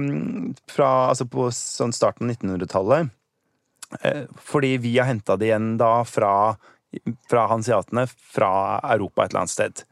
fra, 0.73 0.91
altså 1.13 1.29
på 1.31 1.51
sånn 1.55 1.95
starten 1.95 2.27
av 2.27 2.35
1900-tallet. 2.35 3.13
Eh, 4.01 4.25
fordi 4.37 4.77
vi 4.83 4.97
har 4.99 5.11
henta 5.11 5.37
det 5.37 5.51
igjen 5.51 5.75
da 5.81 5.95
fra, 6.09 6.55
fra 7.31 7.47
hansiatene 7.53 8.07
fra 8.09 8.53
Europa 8.95 9.25
et 9.25 9.35
eller 9.35 9.45
annet 9.45 9.55
sted. 9.55 9.85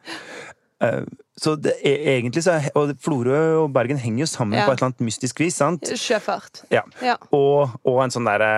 Eh, 0.84 1.02
så 1.40 1.54
det 1.56 1.72
er 1.86 2.02
egentlig 2.18 2.42
så 2.44 2.58
Og 2.76 2.92
Florø 3.00 3.38
og 3.62 3.70
Bergen 3.72 4.00
henger 4.00 4.26
jo 4.26 4.28
sammen 4.28 4.58
ja. 4.58 4.66
på 4.66 4.74
et 4.74 4.80
eller 4.80 4.90
annet 4.90 5.06
mystisk 5.08 5.40
vis. 5.40 5.56
sant? 5.60 5.88
Sjøfart. 5.96 6.64
Ja. 6.72 6.84
ja. 7.04 7.16
Og, 7.32 7.76
og, 7.84 8.02
en 8.04 8.12
sånn 8.12 8.28
derre 8.28 8.52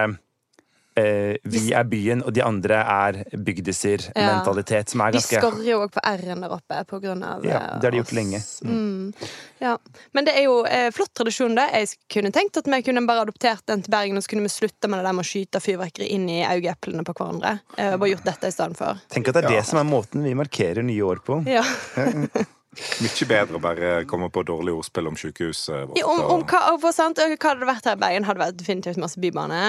eh, 0.99 1.37
vi 1.43 1.73
er 1.73 1.87
byen, 1.89 2.23
og 2.27 2.35
de 2.37 2.43
andre 2.45 2.79
er 2.83 3.19
bygdiser-mentalitet. 3.33 4.93
som 4.93 5.05
er 5.05 5.17
ganske... 5.17 5.37
De 5.37 5.43
skorrer 5.43 5.69
jo 5.71 5.81
òg 5.85 5.93
på 5.95 6.05
R-en 6.13 6.45
der 6.45 6.55
oppe 6.55 6.83
på 6.89 7.01
grunn 7.03 7.25
av 7.27 7.45
Ja, 7.47 7.61
det 7.81 7.89
har 7.89 7.95
de 7.95 8.03
gjort 8.03 8.15
lenge. 8.17 8.43
Mm. 8.63 8.79
Mm. 8.79 9.29
Ja. 9.65 9.77
Men 10.13 10.29
det 10.29 10.37
er 10.39 10.47
jo 10.49 10.57
eh, 10.67 10.89
flott 10.95 11.13
tradisjon, 11.19 11.57
det. 11.59 11.69
Jeg 11.75 11.93
kunne 12.13 12.33
tenkt 12.35 12.61
at 12.61 12.71
vi 12.71 12.83
kunne 12.87 13.05
bare 13.09 13.27
adoptert 13.27 13.67
den 13.71 13.85
til 13.85 13.95
Bergen, 13.95 14.19
og 14.19 14.25
så 14.25 14.35
kunne 14.35 14.49
vi 14.49 14.55
slutta 14.55 14.91
med 14.91 15.03
det 15.03 15.09
der 15.09 15.19
med 15.19 15.27
å 15.27 15.31
skyte 15.33 15.63
fyrverkeri 15.63 16.11
inn 16.17 16.29
i 16.31 16.41
øyeeplene 16.47 17.07
på 17.09 17.17
hverandre. 17.19 17.59
Eh, 17.77 17.95
bare 17.97 18.15
gjort 18.15 18.27
dette 18.33 18.51
i 18.51 18.57
stedet 18.57 18.81
for. 18.81 19.05
Tenk 19.13 19.31
at 19.33 19.39
det 19.39 19.47
er 19.47 19.51
ja. 19.51 19.61
det 19.61 19.69
som 19.71 19.83
er 19.83 19.89
måten 19.89 20.27
vi 20.27 20.35
markerer 20.39 20.85
nye 20.87 21.13
år 21.13 21.25
på. 21.27 21.43
Ja. 21.51 21.65
Mye 22.73 23.27
bedre 23.29 23.59
å 23.59 23.61
bare 23.61 23.93
komme 24.09 24.31
på 24.33 24.45
dårlig 24.49 24.73
ordspill 24.73 25.11
om 25.11 25.17
sykehuset 25.19 25.91
vårt. 25.91 25.99
Ja, 26.01 26.09
om, 26.09 26.23
om 26.39 26.45
hva, 26.49 26.63
for 26.81 26.97
sant, 26.97 27.21
hva 27.21 27.37
hadde 27.37 27.61
det 27.61 27.69
vært 27.69 27.89
her 27.91 27.99
i 27.99 28.01
Bergen? 28.01 28.25
Hadde 28.25 28.41
det 28.41 28.47
vært 28.47 28.61
definitivt 28.63 29.01
masse 29.03 29.21
bybane. 29.21 29.61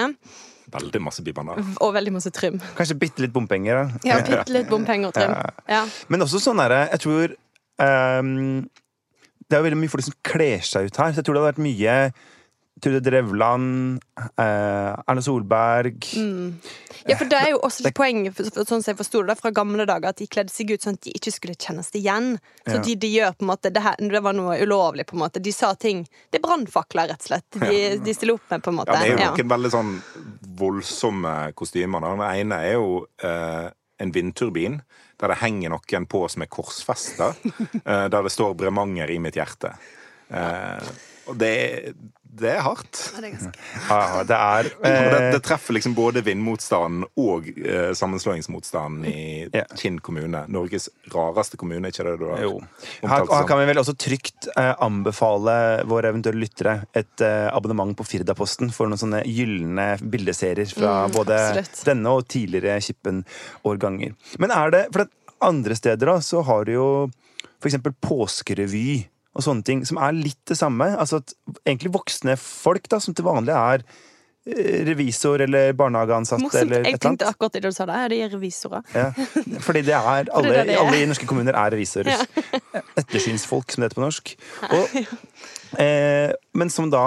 Veldig 0.72 1.00
masse 1.04 1.22
bybaner. 1.24 1.60
Og 1.84 1.92
veldig 1.94 2.14
masse 2.16 2.32
trim. 2.34 2.56
Kanskje 2.78 2.96
bitte 2.98 3.24
litt 3.24 3.34
bompenger, 3.34 3.82
da. 3.82 4.04
Ja, 4.08 4.20
bitte 4.24 4.54
litt 4.54 4.70
bompenger 4.70 5.10
og 5.10 5.18
trim. 5.18 5.34
Ja. 5.68 5.82
Men 6.08 6.24
også 6.24 6.40
sånn 6.40 6.60
derre 6.62 6.86
Jeg 6.88 7.02
tror 7.04 7.34
um, 7.84 8.30
Det 9.44 9.56
er 9.56 9.60
jo 9.60 9.66
veldig 9.68 9.80
mye 9.82 9.92
folk 9.92 10.06
som 10.06 10.16
kler 10.24 10.64
seg 10.64 10.88
ut 10.88 11.02
her, 11.02 11.12
så 11.12 11.20
jeg 11.20 11.26
tror 11.26 11.36
det 11.36 11.42
hadde 11.42 11.52
vært 11.52 11.66
mye 11.66 11.98
Trude 12.82 13.00
Drevland, 13.00 14.02
eh, 14.18 14.90
Erna 15.06 15.22
Solberg 15.22 16.06
mm. 16.16 16.54
Ja, 17.06 17.16
for 17.16 17.28
det 17.30 17.38
er 17.38 17.50
jo 17.52 17.60
også 17.62 17.84
litt 17.84 17.94
poeng, 17.94 18.24
sånn 18.34 18.80
som 18.82 18.88
jeg 18.88 18.98
forsto 18.98 19.20
det 19.28 19.36
fra 19.38 19.52
gamle 19.54 19.84
dager, 19.86 20.10
at 20.10 20.18
de 20.18 20.26
kledde 20.26 20.50
seg 20.50 20.72
ut 20.72 20.82
sånn 20.82 20.96
at 20.96 21.04
de 21.04 21.12
ikke 21.14 21.32
skulle 21.34 21.56
kjennes 21.60 21.90
igjen. 21.94 22.30
Så 22.64 22.78
ja. 22.78 22.82
de, 22.86 22.94
de, 23.02 23.10
gjør 23.12 23.36
på 23.36 23.44
en 23.44 23.50
måte 23.50 23.72
det, 23.74 23.82
her, 23.84 24.00
det 24.00 24.22
var 24.24 24.36
noe 24.36 24.56
ulovlig, 24.62 25.04
på 25.10 25.18
en 25.18 25.22
måte. 25.26 25.42
De 25.44 25.52
sa 25.52 25.74
ting 25.76 26.02
Det 26.32 26.40
er 26.40 26.44
brannfakler, 26.46 27.12
rett 27.12 27.20
og 27.20 27.28
slett. 27.28 27.60
De, 27.60 27.78
de, 28.00 28.16
stiller 28.16 28.38
opp 28.38 28.48
med, 28.48 28.64
på 28.64 28.72
en 28.72 28.78
måte. 28.80 28.96
Ja, 28.96 29.04
det 29.04 29.10
er 29.10 29.12
jo 29.12 29.20
noen 29.20 29.44
ja. 29.44 29.48
veldig 29.52 29.72
sånn 29.76 29.94
voldsomme 30.64 31.36
kostymer. 31.60 32.08
Den 32.08 32.24
ene 32.30 32.60
er 32.64 32.76
jo 32.78 33.04
eh, 33.20 33.68
en 34.00 34.14
vindturbin 34.16 34.80
der 35.20 35.30
det 35.30 35.40
henger 35.44 35.74
noen 35.76 36.08
på 36.10 36.24
som 36.32 36.44
er 36.44 36.50
korsfesta, 36.52 37.34
eh, 37.84 38.06
der 38.08 38.20
det 38.22 38.32
står 38.32 38.56
'Bremanger 38.56 39.12
i 39.12 39.20
mitt 39.20 39.36
hjerte'. 39.38 39.76
Eh, 40.32 40.94
og 41.28 41.36
det, 41.40 41.54
det 42.34 42.50
er 42.50 42.62
hardt. 42.64 43.00
Ja, 43.14 43.20
det 43.22 43.28
er 43.28 43.34
ganske 43.34 43.64
ja, 43.88 44.22
det, 44.26 44.38
er, 44.38 44.68
eh... 44.88 45.06
det, 45.12 45.20
det, 45.34 45.40
treffer 45.46 45.76
liksom 45.76 45.94
både 45.96 46.22
vindmotstanden 46.26 47.06
og 47.20 47.48
eh, 47.54 47.92
sammenslåingsmotstanden 47.96 49.06
i 49.10 49.24
yeah. 49.46 49.68
Kinn 49.78 50.00
kommune. 50.04 50.44
Norges 50.52 50.88
rareste 51.14 51.58
kommune, 51.60 51.92
ikke 51.92 52.06
det 52.08 52.16
du 52.20 52.26
har 52.32 52.42
jo. 52.44 52.58
Her, 53.04 53.26
her, 53.30 53.46
kan 53.48 53.60
vi 53.62 53.68
vel 53.70 53.82
også 53.82 53.96
trygt 54.00 54.48
eh, 54.56 54.72
anbefale 54.84 55.56
våre 55.90 56.10
eventuelle 56.10 56.42
lyttere 56.42 56.76
et 56.96 57.24
eh, 57.24 57.48
abonnement 57.54 57.94
på 57.98 58.06
Firdaposten 58.08 58.72
for 58.74 58.90
noen 58.90 59.00
sånne 59.00 59.24
gylne 59.28 59.88
bildeserier 60.02 60.70
fra 60.74 61.04
mm, 61.04 61.16
både 61.16 61.40
absolutt. 61.40 61.84
denne 61.86 62.18
og 62.18 62.26
tidligere 62.34 62.80
Kippen-årganger. 62.84 64.16
Men 64.42 64.54
er 64.54 64.74
det 64.74 64.86
For 64.94 65.06
andre 65.44 65.76
steder 65.76 66.08
da, 66.08 66.20
så 66.24 66.42
har 66.46 66.66
du 66.66 66.74
jo 66.74 66.88
for 67.60 67.70
eksempel 67.70 67.94
påskerevy 68.04 69.04
og 69.34 69.42
sånne 69.42 69.66
ting, 69.66 69.84
som 69.86 69.98
er 70.02 70.14
litt 70.16 70.40
det 70.48 70.56
samme. 70.58 70.92
Altså 70.94 71.20
at 71.22 71.34
egentlig 71.66 71.94
voksne 71.96 72.36
folk, 72.40 72.86
da, 72.90 73.00
som 73.02 73.16
til 73.16 73.26
vanlig 73.26 73.54
er 73.54 73.82
eh, 73.82 74.84
revisor 74.86 75.42
eller 75.42 75.74
barnehageansatte 75.78 76.46
Morsomt. 76.46 76.60
eller 76.62 76.84
et 76.84 76.94
Jeg 76.94 77.02
tenkte 77.02 77.30
akkurat 77.32 77.56
det 77.56 77.64
du 77.66 77.74
sa 77.74 77.88
der. 77.90 78.06
De 78.12 78.20
er 78.22 78.30
revisorer. 78.30 78.86
Ja, 78.94 79.08
fordi 79.64 79.82
det 79.88 79.96
er 79.98 80.30
alle, 80.36 80.52
det 80.52 80.68
det 80.70 80.76
er. 80.76 80.84
alle 80.84 81.02
i 81.02 81.10
norske 81.10 81.26
kommuner 81.30 81.58
er 81.58 81.74
revisorer. 81.74 82.14
Ja. 82.14 82.82
Ettersynsfolk, 83.02 83.74
som 83.74 83.82
det 83.82 83.90
heter 83.90 84.00
på 84.00 84.06
norsk. 84.06 84.34
Og, 84.70 84.96
eh, 85.82 86.30
men 86.54 86.70
som 86.70 86.94
da 86.94 87.04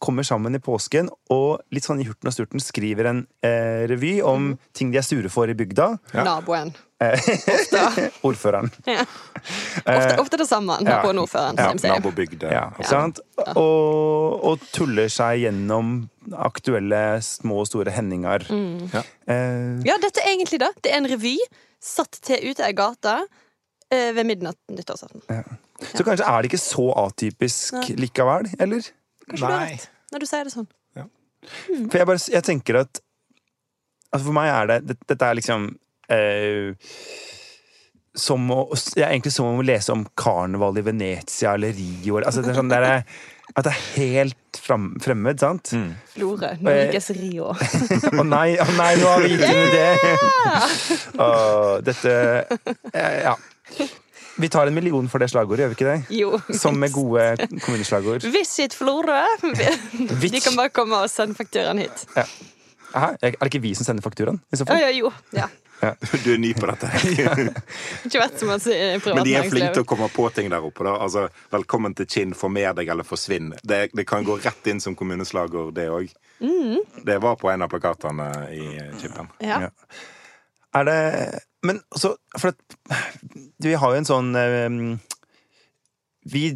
kommer 0.00 0.24
sammen 0.24 0.56
i 0.56 0.62
påsken 0.64 1.12
og 1.28 1.60
litt 1.76 1.84
sånn 1.84 2.00
i 2.00 2.08
hurten 2.08 2.32
og 2.32 2.38
sturten 2.38 2.64
skriver 2.64 3.12
en 3.12 3.26
eh, 3.44 3.84
revy 3.92 4.16
om 4.24 4.54
mm. 4.54 4.58
ting 4.72 4.96
de 4.96 5.04
er 5.04 5.04
sure 5.04 5.28
for 5.28 5.52
i 5.52 5.58
bygda. 5.58 5.92
Ja. 6.16 6.24
Naboen. 6.24 6.72
Ofte. 6.96 8.10
Ordføreren. 8.26 8.70
Ja. 8.88 9.02
Ofte, 9.02 9.92
eh, 9.92 10.20
ofte, 10.20 10.36
det 10.40 10.46
samme. 10.48 10.78
Naboen-ordføreren. 10.80 11.58
Ja, 11.58 11.92
nabobygde. 11.92 12.48
Ja. 12.52 12.70
Og, 13.54 14.44
og, 14.44 14.64
tuller 14.72 15.10
seg 15.12 15.42
gjennom 15.44 15.96
aktuelle 16.32 17.20
små 17.22 17.60
og 17.62 17.68
store 17.68 17.92
hendinger. 17.94 18.46
Mm. 18.48 18.88
Ja. 18.94 19.04
Eh, 19.28 19.84
ja, 19.86 19.98
dette 20.02 20.24
er 20.24 20.32
egentlig 20.32 20.62
det. 20.64 20.72
Det 20.84 20.94
er 20.94 21.02
en 21.02 21.10
revy 21.12 21.36
satt 21.82 22.18
til 22.24 22.48
ute 22.50 22.64
i 22.64 22.76
gata 22.76 23.18
eh, 23.92 24.10
ved 24.16 24.24
midnatt 24.26 24.58
nyttårsaften. 24.72 25.26
Ja. 25.28 25.44
Så 25.92 26.06
kanskje 26.06 26.24
er 26.24 26.40
det 26.40 26.48
ikke 26.48 26.64
så 26.64 26.88
atypisk 27.04 27.92
likevel, 28.00 28.48
eller? 28.56 28.88
Kanskje 29.28 29.44
Nei. 29.44 29.52
du 29.52 29.52
har 29.52 29.68
rett, 29.68 29.88
når 30.14 30.22
du 30.22 30.28
sier 30.30 30.48
det 30.48 30.54
sånn. 30.56 30.70
Mm. 31.46 31.90
For 31.92 32.00
jeg, 32.00 32.06
bare, 32.08 32.20
jeg 32.32 32.42
tenker 32.42 32.80
at 32.80 32.98
Altså 34.10 34.24
For 34.24 34.34
meg 34.34 34.48
er 34.50 34.70
det 34.70 34.96
Dette 35.06 35.28
er 35.28 35.36
liksom 35.38 35.68
som 38.16 38.50
å, 38.50 38.60
ja, 38.96 39.10
egentlig 39.10 39.32
som 39.34 39.58
å 39.58 39.64
lese 39.66 39.92
om 39.92 40.06
karneval 40.18 40.78
i 40.80 40.84
Venezia 40.86 41.54
eller 41.54 41.74
Rio. 41.76 42.20
Altså, 42.22 42.42
det 42.42 42.54
er 42.54 42.60
sånn 42.60 42.72
der, 42.72 42.86
at 43.52 43.66
det 43.66 43.72
er 43.72 43.82
helt 43.96 44.60
fram, 44.60 44.88
fremmed, 45.02 45.40
sant? 45.40 45.72
Mm. 45.76 45.90
Florø. 46.14 46.54
Norges 46.64 47.10
Rio. 47.16 47.52
Å 47.52 48.14
oh, 48.14 48.24
nei, 48.26 48.56
oh, 48.62 48.72
nei, 48.78 48.88
nå 49.00 49.12
har 49.12 49.22
vi 49.22 49.34
gitt 49.34 49.44
i 49.44 49.68
det! 49.74 49.92
oh, 51.22 51.76
dette 51.84 52.16
Ja. 52.94 53.36
Vi 54.36 54.50
tar 54.52 54.68
en 54.68 54.76
million 54.76 55.06
for 55.08 55.22
det 55.22 55.30
slagordet, 55.32 55.64
gjør 55.64 55.70
vi 55.72 55.76
ikke 55.78 55.88
det? 55.88 56.16
Jo. 56.18 56.34
Som 56.60 56.76
med 56.80 56.92
gode 56.92 57.46
kommuneslagord. 57.64 58.26
Visit 58.34 58.76
Florø! 58.76 59.22
De 59.96 60.42
kan 60.44 60.58
bare 60.58 60.68
komme 60.76 60.98
og 61.06 61.08
sende 61.08 61.38
fakturaen 61.38 61.80
hit. 61.80 62.04
Ja. 62.16 62.26
Aha, 62.96 63.14
er 63.20 63.38
det 63.38 63.48
ikke 63.48 63.64
vi 63.64 63.72
som 63.76 63.88
sender 63.88 64.04
fakturaen? 64.04 64.42
Ja, 64.52 64.76
ja, 64.82 64.92
jo. 64.92 65.12
Ja. 65.36 65.48
Ja. 65.80 65.92
Du 66.24 66.32
er 66.34 66.38
ny 66.38 66.52
på 66.56 66.66
dette. 66.70 66.90
Ikke 68.06 68.20
vet 68.22 68.38
som 68.40 68.52
at 68.54 68.66
Men 68.66 69.24
de 69.26 69.34
er 69.36 69.48
flinke 69.50 69.74
til 69.76 69.84
å 69.84 69.88
komme 69.88 70.08
på 70.12 70.28
ting 70.34 70.48
der 70.52 70.64
oppe. 70.64 70.86
Da. 70.86 70.96
Altså, 71.04 71.26
'Velkommen 71.52 71.96
til 71.96 72.08
Kinn, 72.10 72.34
former 72.34 72.76
deg 72.78 72.92
eller 72.92 73.06
forsvinn'. 73.06 73.52
Det, 73.62 73.80
det, 73.92 74.06
kan 74.08 74.24
gå 74.24 74.38
rett 74.40 74.70
inn 74.72 74.80
som 74.80 74.96
kommuneslagord, 74.96 75.74
det 75.76 75.88
òg. 75.92 76.12
Mm. 76.40 76.80
Det 77.04 77.18
var 77.22 77.36
på 77.40 77.50
en 77.52 77.66
av 77.66 77.72
plakatene 77.72 78.30
i 78.52 78.64
Chipen. 79.00 79.28
Ja. 79.44 79.70
Er 80.76 80.84
det 80.84 81.00
Men 81.64 81.80
altså, 81.90 82.16
For 82.38 82.52
at, 82.52 83.02
vi 83.64 83.74
har 83.74 83.92
jo 83.92 84.00
en 84.00 84.08
sånn 84.08 84.34
um, 84.36 84.80
vi 86.26 86.48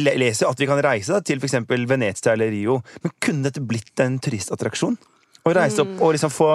leser 0.00 0.48
at 0.48 0.60
vi 0.60 0.66
kan 0.68 0.80
reise 0.82 1.12
da, 1.12 1.20
til 1.20 1.40
f.eks. 1.40 1.58
Venezia 1.68 2.32
eller 2.32 2.48
Rio, 2.52 2.78
men 3.02 3.12
kunne 3.20 3.44
dette 3.48 3.60
blitt 3.60 4.00
en 4.00 4.16
turistattraksjon? 4.22 4.96
Å 5.44 5.52
reise 5.52 5.82
opp 5.84 5.98
og 6.00 6.14
liksom 6.16 6.30
få, 6.32 6.46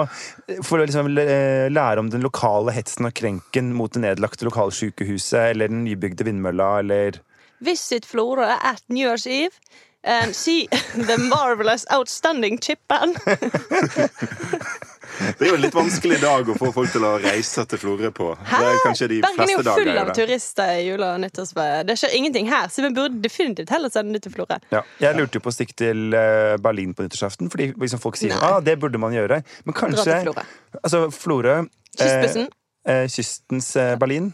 for 0.66 0.80
å 0.80 0.86
liksom 0.86 1.12
lære 1.14 2.02
om 2.02 2.08
den 2.10 2.24
lokale 2.26 2.74
hetsen 2.74 3.06
og 3.06 3.14
krenken 3.14 3.70
mot 3.76 3.92
det 3.94 4.02
nedlagte 4.02 4.48
lokalsykehuset 4.48 5.52
eller 5.52 5.70
den 5.70 5.84
nybygde 5.84 6.26
vindmølla 6.26 6.72
eller 6.82 7.20
Visit 7.62 8.08
Florø 8.08 8.48
at 8.50 8.82
New 8.88 9.06
Year's 9.06 9.28
Eve 9.30 9.54
and 10.02 10.34
see 10.34 10.66
the 10.94 11.18
marvelous 11.18 11.86
outstanding 11.92 12.58
chippan. 12.58 13.14
Det 15.20 15.46
er 15.46 15.50
jo 15.50 15.56
en 15.58 15.64
litt 15.64 15.76
vanskelig 15.76 16.18
dag 16.22 16.48
å 16.48 16.56
få 16.58 16.70
folk 16.74 16.92
til 16.94 17.04
å 17.04 17.12
reise 17.20 17.64
til 17.68 17.80
Florø 17.82 18.10
på. 18.16 18.28
Hæ? 18.40 18.60
Det 18.60 18.70
er 18.70 18.80
kanskje 18.86 19.08
de 19.12 19.18
Bergen 19.24 19.40
fleste 19.40 19.64
dager. 19.66 19.70
Bergen 19.70 19.88
er 19.88 19.94
jo 19.94 19.94
full 19.94 20.02
av 20.02 20.12
turister 20.16 20.72
i 20.74 20.84
jula 20.86 21.10
og 21.14 21.20
nyttårsferie. 21.24 21.82
Det 21.88 21.98
skjer 22.00 22.16
ingenting 22.20 22.48
her, 22.50 22.70
så 22.72 22.84
vi 22.86 22.92
burde 22.96 23.20
definitivt 23.24 23.72
heller 23.74 23.92
sende 23.92 24.22
til 24.22 24.34
Florø. 24.34 24.60
Ja. 24.72 24.84
Jeg 25.02 25.18
lurte 25.18 25.40
jo 25.40 25.44
på 25.44 25.52
å 25.52 25.56
stikke 25.56 25.76
til 25.82 26.16
eh, 26.16 26.54
Berlin 26.62 26.94
på 26.96 27.06
nyttårsaften, 27.06 27.50
fordi 27.52 27.72
liksom 27.74 28.02
folk 28.02 28.18
sier 28.20 28.36
ah, 28.40 28.58
det 28.64 28.78
burde 28.80 29.00
man 29.02 29.14
gjøre. 29.16 29.42
Men 29.68 29.76
kanskje 29.76 30.22
Florø. 30.24 30.46
Altså, 30.80 31.04
Florø 31.14 31.58
Kystbussen. 31.98 32.48
Eh, 32.86 33.02
eh, 33.02 33.08
kystens 33.08 33.76
eh, 33.76 33.96
Berlin. 33.98 34.32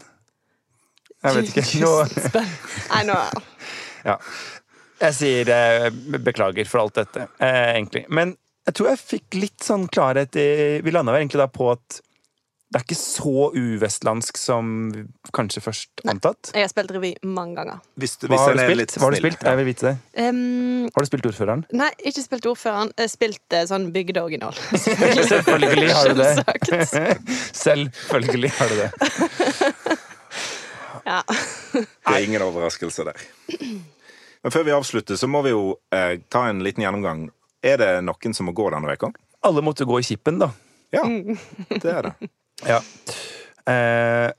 Jeg 1.23 1.35
vet 1.35 1.49
ikke. 1.51 1.65
Nå 1.81 1.93
Nei, 2.93 3.03
nå 3.09 3.17
Ja. 4.09 4.17
Jeg 5.01 5.13
sier 5.17 5.49
eh, 5.53 5.87
beklager 6.23 6.69
for 6.69 6.85
alt 6.85 7.01
dette, 7.01 7.27
egentlig. 7.41 8.05
Men 8.09 8.35
jeg 8.67 8.75
tror 8.75 8.91
jeg 8.91 8.99
fikk 8.99 9.39
litt 9.39 9.63
sånn 9.63 9.87
klarhet 9.87 10.35
i 10.35 10.49
Vi 10.83 10.91
landa 10.91 11.13
vel 11.15 11.23
egentlig 11.23 11.39
da 11.39 11.47
på 11.51 11.71
at 11.71 12.01
det 12.67 12.81
er 12.81 12.83
ikke 12.83 12.97
så 12.99 13.45
uvestlandsk 13.55 14.35
som 14.35 14.71
kanskje 15.31 15.61
først 15.63 16.01
antatt. 16.11 16.49
Jeg 16.51 16.65
har 16.65 16.71
spilt 16.73 16.89
revy 16.91 17.13
mange 17.23 17.55
ganger. 17.61 17.77
Hvis 17.95 18.17
du, 18.19 18.25
hvis 18.27 18.41
Hva 18.41 18.49
har 18.49 18.57
du 18.57 18.63
spilt? 18.65 18.95
Hva 18.97 19.05
har 19.05 19.15
du 19.15 19.19
spilt? 19.21 19.45
Jeg 19.47 19.59
vil 19.59 19.67
vite 19.69 19.85
det. 19.87 19.93
Um, 20.19 20.89
har 20.91 21.05
du 21.05 21.07
spilt 21.07 21.29
ordføreren? 21.29 21.63
Nei, 21.79 21.87
ikke 22.11 22.25
spilt 22.25 22.49
ordføreren. 22.51 22.91
Jeg 22.99 23.13
spilt 23.13 23.55
uh, 23.55 23.61
sånn 23.71 23.87
bygdeoriginal. 23.95 24.59
Selvfølgelig 25.31 25.95
har 25.95 26.11
du 26.11 26.19
det. 26.19 26.33
Selvfølgelig 27.63 28.51
har 28.59 28.75
du 28.75 28.83
det. 28.83 28.91
ja. 31.07 31.21
Det 31.71 32.17
er 32.17 32.27
ingen 32.27 32.43
overraskelse 32.49 33.07
der. 33.07 33.27
Men 34.43 34.53
før 34.53 34.67
vi 34.67 34.75
avslutter, 34.75 35.15
så 35.15 35.31
må 35.31 35.39
vi 35.47 35.55
jo 35.55 35.77
eh, 35.95 36.19
ta 36.27 36.49
en 36.51 36.59
liten 36.67 36.83
gjennomgang 36.83 37.29
er 37.65 37.79
det 37.81 37.91
noen 38.05 38.35
som 38.35 38.49
må 38.49 38.55
gå 38.57 38.69
denne 38.73 38.93
uka? 38.93 39.11
Alle 39.47 39.63
måtte 39.65 39.87
gå 39.87 39.99
i 40.01 40.05
Kippen, 40.05 40.39
da. 40.41 40.51
Ja, 40.93 41.03
det 41.83 41.91
er 41.91 42.09
det. 42.09 42.29
ja. 42.67 42.81
Eh, 43.67 44.29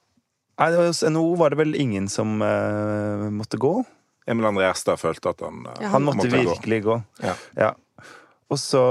hos 0.58 1.04
NHO 1.04 1.34
var 1.38 1.52
det 1.52 1.60
vel 1.60 1.76
ingen 1.78 2.08
som 2.10 2.40
eh, 2.42 3.28
måtte 3.30 3.60
gå. 3.60 3.76
Emil 4.28 4.48
André 4.48 4.66
Erstad 4.68 5.00
følte 5.00 5.32
at 5.32 5.44
han, 5.44 5.66
ja, 5.80 5.92
han 5.92 6.04
måtte, 6.04 6.26
måtte 6.26 6.40
virkelig 6.42 6.82
gå. 6.84 6.96
gå. 6.96 7.26
Ja. 7.26 7.36
ja. 7.56 7.74
Og 8.48 8.56
så 8.60 8.82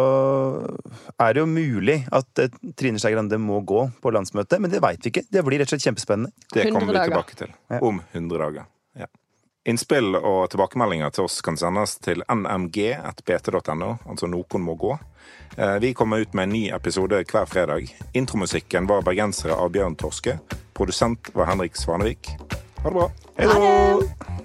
er 1.17 1.33
det 1.33 1.41
jo 1.41 1.49
mulig 1.49 1.99
at 2.13 2.41
eh, 2.43 2.53
Trine 2.77 3.01
Skei 3.01 3.13
Grande 3.15 3.39
må 3.41 3.59
gå 3.65 3.87
på 4.01 4.13
landsmøtet, 4.13 4.61
men 4.61 4.73
det 4.73 4.81
veit 4.85 5.01
vi 5.01 5.11
ikke. 5.13 5.25
Det 5.33 5.43
blir 5.45 5.61
rett 5.61 5.69
og 5.69 5.75
slett 5.75 5.89
kjempespennende. 5.89 6.33
Det 6.53 6.69
kommer 6.69 6.93
vi 6.93 7.05
tilbake 7.09 7.37
til 7.39 7.53
om 7.81 8.01
100 8.13 8.43
dager. 8.45 8.67
Innspill 9.67 10.15
og 10.15 10.45
tilbakemeldinger 10.53 11.11
til 11.11 11.25
oss 11.27 11.41
kan 11.43 11.57
sendes 11.59 11.97
til 11.99 12.21
nmg.bt.no, 12.31 13.89
altså 14.07 14.29
Noen 14.31 14.63
må 14.63 14.77
gå. 14.79 14.93
Eh, 15.57 15.75
vi 15.83 15.91
kommer 15.97 16.23
ut 16.23 16.37
med 16.37 16.47
en 16.47 16.55
ny 16.55 16.63
episode 16.71 17.19
hver 17.27 17.51
fredag. 17.51 17.91
Intromusikken 18.15 18.87
var 18.87 19.03
bergensere 19.03 19.59
av 19.59 19.75
Bjørn 19.75 19.99
Torske. 19.99 20.37
Produsent 20.77 21.33
var 21.35 21.51
Henrik 21.51 21.75
Svanevik. 21.75 22.31
Ha 22.79 22.87
det 22.87 22.95
bra. 22.95 23.11
Hei 23.35 23.51
da! 23.51 24.36